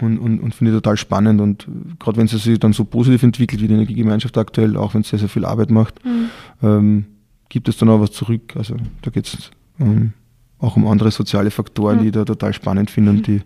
und, 0.00 0.18
und, 0.18 0.40
und 0.40 0.54
finde 0.54 0.72
ich 0.72 0.76
total 0.76 0.96
spannend. 0.96 1.40
Und 1.40 1.66
gerade 1.98 2.16
wenn 2.16 2.26
es 2.26 2.32
sich 2.32 2.58
dann 2.58 2.72
so 2.72 2.84
positiv 2.84 3.22
entwickelt 3.22 3.62
wie 3.62 3.68
die 3.68 3.74
Energiegemeinschaft 3.74 4.36
aktuell, 4.38 4.76
auch 4.76 4.94
wenn 4.94 5.02
es 5.02 5.08
sehr, 5.08 5.18
sehr 5.18 5.28
viel 5.28 5.44
Arbeit 5.44 5.70
macht, 5.70 6.04
mhm. 6.04 6.30
ähm, 6.62 7.04
gibt 7.48 7.68
es 7.68 7.76
dann 7.76 7.88
auch 7.88 8.00
was 8.00 8.12
zurück. 8.12 8.54
Also 8.56 8.76
da 9.02 9.10
geht 9.10 9.26
es 9.26 9.50
ähm, 9.80 10.12
auch 10.58 10.76
um 10.76 10.86
andere 10.86 11.10
soziale 11.10 11.50
Faktoren, 11.50 11.96
mhm. 11.96 12.00
die 12.02 12.06
ich 12.08 12.12
da 12.12 12.24
total 12.24 12.52
spannend 12.52 12.90
finde 12.90 13.10
und 13.10 13.26
die, 13.26 13.42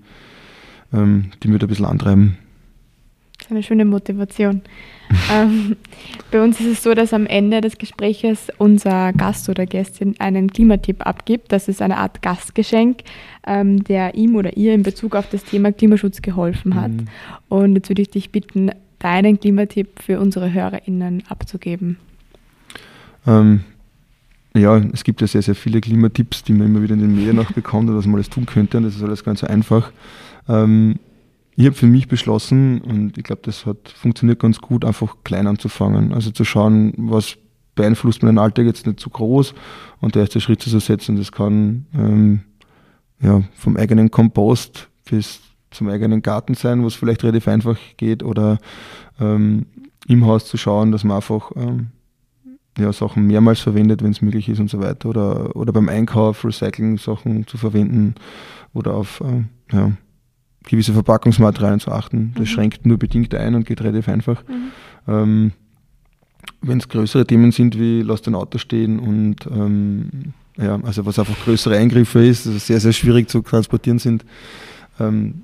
ähm, 0.93 1.31
die 1.43 1.49
mir 1.49 1.59
da 1.59 1.67
ein 1.67 1.69
bisschen 1.69 1.87
antreiben. 1.87 2.39
Das 3.43 3.47
ist 3.49 3.57
eine 3.57 3.63
schöne 3.65 3.85
Motivation. 3.85 4.63
ähm, 5.33 5.75
bei 6.31 6.41
uns 6.41 6.61
ist 6.61 6.67
es 6.67 6.83
so, 6.85 6.95
dass 6.95 7.13
am 7.13 7.27
Ende 7.27 7.61
des 7.61 7.77
Gespräches 7.77 8.53
unser 8.59 9.13
Gast 9.13 9.49
oder 9.49 9.67
Gästin 9.67 10.15
einen 10.21 10.53
Klimatipp 10.53 11.05
abgibt. 11.05 11.51
Das 11.51 11.67
ist 11.67 11.83
eine 11.83 11.97
Art 11.97 12.23
Gastgeschenk, 12.23 12.99
ähm, 13.45 13.83
der 13.83 14.15
ihm 14.15 14.37
oder 14.37 14.57
ihr 14.57 14.75
in 14.75 14.85
Bezug 14.85 15.17
auf 15.17 15.29
das 15.29 15.43
Thema 15.43 15.73
Klimaschutz 15.73 16.23
geholfen 16.23 16.77
hat. 16.77 16.93
Mhm. 16.93 17.07
Und 17.49 17.75
jetzt 17.75 17.89
würde 17.89 18.03
ich 18.03 18.11
dich 18.11 18.31
bitten, 18.31 18.71
deinen 19.01 19.41
Klimatipp 19.41 20.01
für 20.01 20.21
unsere 20.21 20.53
HörerInnen 20.53 21.25
abzugeben. 21.29 21.97
Ähm, 23.27 23.65
ja, 24.55 24.77
es 24.93 25.03
gibt 25.03 25.21
ja 25.21 25.27
sehr, 25.27 25.43
sehr 25.43 25.57
viele 25.57 25.81
Klimatipps, 25.81 26.45
die 26.45 26.53
man 26.53 26.69
immer 26.69 26.83
wieder 26.83 26.95
in 26.95 27.01
den 27.01 27.17
Medien 27.17 27.41
auch 27.41 27.51
bekommt 27.51 27.89
oder 27.89 27.99
was 27.99 28.07
man 28.07 28.15
alles 28.15 28.31
tun 28.31 28.47
könnte 28.47 28.77
und 28.77 28.85
das 28.85 28.95
ist 28.95 29.03
alles 29.03 29.25
ganz 29.25 29.41
so 29.41 29.49
einfach. 29.49 29.91
Ähm, 30.49 31.01
ich 31.55 31.67
habe 31.67 31.77
für 31.77 31.87
mich 31.87 32.09
beschlossen, 32.09 32.81
und 32.81 33.19
ich 33.19 33.25
glaube, 33.25 33.43
das 33.45 33.67
hat 33.67 33.89
funktioniert 33.89 34.39
ganz 34.39 34.61
gut, 34.61 34.85
einfach 34.85 35.17
klein 35.25 35.47
anzufangen. 35.47 36.13
Also 36.13 36.31
zu 36.31 36.45
schauen, 36.45 36.95
was 36.97 37.37
beeinflusst 37.75 38.23
meinen 38.23 38.39
Alltag 38.39 38.67
jetzt 38.67 38.87
nicht 38.87 39.01
zu 39.01 39.11
groß 39.11 39.55
und 40.01 40.15
der 40.15 40.23
erste 40.23 40.41
Schritt 40.41 40.63
zu 40.63 40.79
setzen. 40.79 41.17
Das 41.17 41.33
kann 41.33 41.87
ähm, 41.95 42.41
ja, 43.21 43.43
vom 43.55 43.77
eigenen 43.77 44.11
Kompost 44.11 44.89
bis 45.05 45.41
zum 45.71 45.89
eigenen 45.89 46.23
Garten 46.23 46.55
sein, 46.55 46.83
wo 46.83 46.87
es 46.87 46.95
vielleicht 46.95 47.23
relativ 47.23 47.49
einfach 47.49 47.79
geht, 47.97 48.23
oder 48.23 48.59
ähm, 49.21 49.67
im 50.09 50.27
Haus 50.27 50.47
zu 50.47 50.57
schauen, 50.57 50.93
dass 50.93 51.05
man 51.05 51.17
einfach 51.17 51.53
ähm, 51.57 51.89
ja, 52.79 52.93
Sachen 52.93 53.27
mehrmals 53.27 53.61
verwendet, 53.61 54.03
wenn 54.03 54.11
es 54.11 54.23
möglich 54.23 54.49
ist 54.49 54.59
und 54.59 54.71
so 54.71 54.81
weiter. 54.81 55.09
Oder, 55.09 55.55
oder 55.57 55.73
beim 55.73 55.89
Einkauf 55.89 56.45
Recycling-Sachen 56.45 57.47
zu 57.47 57.59
verwenden 57.59 58.15
oder 58.73 58.95
auf 58.95 59.21
äh, 59.21 59.45
ja, 59.75 59.93
gewisse 60.65 60.93
Verpackungsmaterialien 60.93 61.81
zu 61.81 61.91
achten. 61.91 62.33
Das 62.35 62.43
mhm. 62.43 62.47
schränkt 62.47 62.87
nur 62.87 62.99
bedingt 62.99 63.35
ein 63.35 63.55
und 63.55 63.67
geht 63.67 63.81
relativ 63.83 64.09
einfach. 64.09 64.43
Mhm. 64.47 65.13
Ähm, 65.13 65.53
wenn 66.61 66.79
es 66.79 66.89
größere 66.89 67.27
Themen 67.27 67.53
sind 67.53 67.79
wie 67.79 68.03
lass 68.03 68.23
dein 68.23 68.35
Auto 68.35 68.59
stehen 68.59 68.99
und 68.99 69.47
ähm, 69.47 70.33
ja, 70.57 70.79
also 70.83 71.07
was 71.07 71.19
einfach 71.19 71.37
größere 71.45 71.77
Eingriffe 71.77 72.25
ist, 72.25 72.47
also 72.47 72.59
sehr, 72.59 72.81
sehr 72.81 72.93
schwierig 72.93 73.29
zu 73.29 73.41
transportieren 73.41 73.99
sind, 73.99 74.25
ähm, 75.01 75.43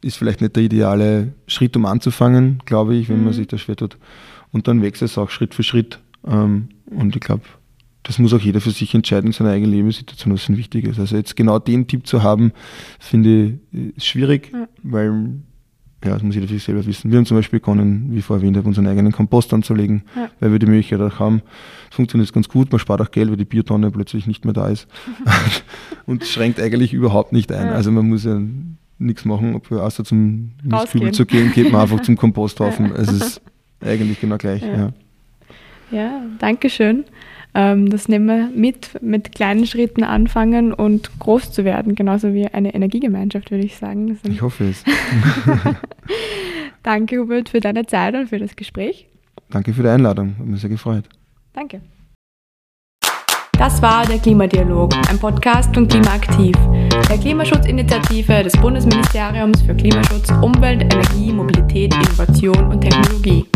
ist 0.00 0.16
vielleicht 0.16 0.40
nicht 0.40 0.56
der 0.56 0.62
ideale 0.62 1.32
Schritt, 1.46 1.76
um 1.76 1.86
anzufangen, 1.86 2.60
glaube 2.64 2.94
ich, 2.94 3.08
wenn 3.08 3.18
mhm. 3.18 3.24
man 3.24 3.32
sich 3.32 3.46
da 3.46 3.58
schwer 3.58 3.76
tut. 3.76 3.96
Und 4.52 4.68
dann 4.68 4.82
wächst 4.82 5.02
es 5.02 5.18
auch 5.18 5.30
Schritt 5.30 5.54
für 5.54 5.62
Schritt. 5.62 5.98
Ähm, 6.26 6.68
und 6.86 7.16
ich 7.16 7.20
glaube, 7.20 7.42
das 8.04 8.18
muss 8.18 8.32
auch 8.32 8.40
jeder 8.40 8.60
für 8.60 8.70
sich 8.70 8.94
entscheiden 8.94 9.28
in 9.28 9.32
seiner 9.32 9.50
eigenen 9.50 9.72
Lebenssituation, 9.72 10.32
was 10.32 10.48
ihm 10.48 10.56
wichtig 10.56 10.86
ist. 10.86 11.00
Also 11.00 11.16
jetzt 11.16 11.36
genau 11.36 11.58
den 11.58 11.86
Tipp 11.86 12.06
zu 12.06 12.22
haben, 12.22 12.52
finde 13.00 13.58
ich 13.72 14.04
schwierig, 14.04 14.50
ja. 14.52 14.68
weil 14.82 15.40
ja, 16.04 16.10
das 16.10 16.22
muss 16.22 16.34
jeder 16.34 16.46
für 16.46 16.52
sich 16.52 16.62
selber 16.62 16.84
wissen. 16.84 17.10
Wir 17.10 17.16
haben 17.16 17.24
zum 17.24 17.38
Beispiel 17.38 17.60
begonnen, 17.60 18.08
wie 18.10 18.20
vorher 18.20 18.46
erwähnt, 18.46 18.64
unseren 18.66 18.86
eigenen 18.86 19.10
Kompost 19.10 19.54
anzulegen, 19.54 20.02
ja. 20.14 20.28
weil 20.38 20.52
wir 20.52 20.58
die 20.58 20.66
Möglichkeit 20.66 21.00
auch 21.00 21.18
haben. 21.18 21.40
Es 21.90 21.96
funktioniert 21.96 22.30
ganz 22.32 22.48
gut, 22.48 22.70
man 22.70 22.78
spart 22.78 23.00
auch 23.00 23.10
Geld, 23.10 23.30
weil 23.30 23.38
die 23.38 23.46
Biotonne 23.46 23.90
plötzlich 23.90 24.26
nicht 24.26 24.44
mehr 24.44 24.52
da 24.52 24.68
ist. 24.68 24.86
und 26.06 26.24
schränkt 26.24 26.60
eigentlich 26.60 26.92
überhaupt 26.92 27.32
nicht 27.32 27.50
ein. 27.50 27.68
Ja. 27.68 27.72
Also 27.72 27.90
man 27.90 28.06
muss 28.06 28.24
ja 28.24 28.38
nichts 28.98 29.24
machen, 29.24 29.60
außer 29.70 30.04
zum 30.04 30.52
Mistkübel 30.62 31.12
zu 31.12 31.24
gehen, 31.24 31.52
geht 31.52 31.72
man 31.72 31.80
einfach 31.80 32.00
zum 32.00 32.16
Komposthaufen. 32.18 32.92
Es 32.94 33.10
ist 33.10 33.42
eigentlich 33.80 34.20
genau 34.20 34.36
gleich. 34.36 34.62
Ja, 34.62 34.92
ja. 35.90 36.22
danke 36.38 36.68
schön. 36.68 37.04
Ähm, 37.54 37.88
das 37.88 38.08
nehmen 38.08 38.26
wir 38.26 38.50
mit, 38.54 39.00
mit 39.00 39.32
kleinen 39.32 39.66
Schritten 39.66 40.02
anfangen 40.02 40.72
und 40.72 41.18
groß 41.20 41.52
zu 41.52 41.64
werden, 41.64 41.94
genauso 41.94 42.34
wie 42.34 42.48
eine 42.48 42.74
Energiegemeinschaft, 42.74 43.50
würde 43.50 43.64
ich 43.64 43.76
sagen. 43.76 44.18
Ich 44.28 44.42
hoffe 44.42 44.64
es. 44.64 44.84
Danke, 46.82 47.18
Hubert, 47.18 47.48
für 47.48 47.60
deine 47.60 47.86
Zeit 47.86 48.14
und 48.14 48.28
für 48.28 48.38
das 48.38 48.56
Gespräch. 48.56 49.08
Danke 49.50 49.72
für 49.72 49.82
die 49.82 49.88
Einladung, 49.88 50.36
hat 50.38 50.46
mich 50.46 50.60
sehr 50.60 50.70
gefreut. 50.70 51.04
Danke. 51.52 51.80
Das 53.56 53.80
war 53.80 54.04
der 54.04 54.18
Klimadialog, 54.18 54.92
ein 55.08 55.18
Podcast 55.18 55.72
von 55.72 55.86
Klimaaktiv, 55.86 56.56
der 57.08 57.18
Klimaschutzinitiative 57.18 58.42
des 58.42 58.52
Bundesministeriums 58.54 59.62
für 59.62 59.76
Klimaschutz, 59.76 60.28
Umwelt, 60.42 60.82
Energie, 60.82 61.32
Mobilität, 61.32 61.94
Innovation 61.94 62.72
und 62.72 62.80
Technologie. 62.80 63.46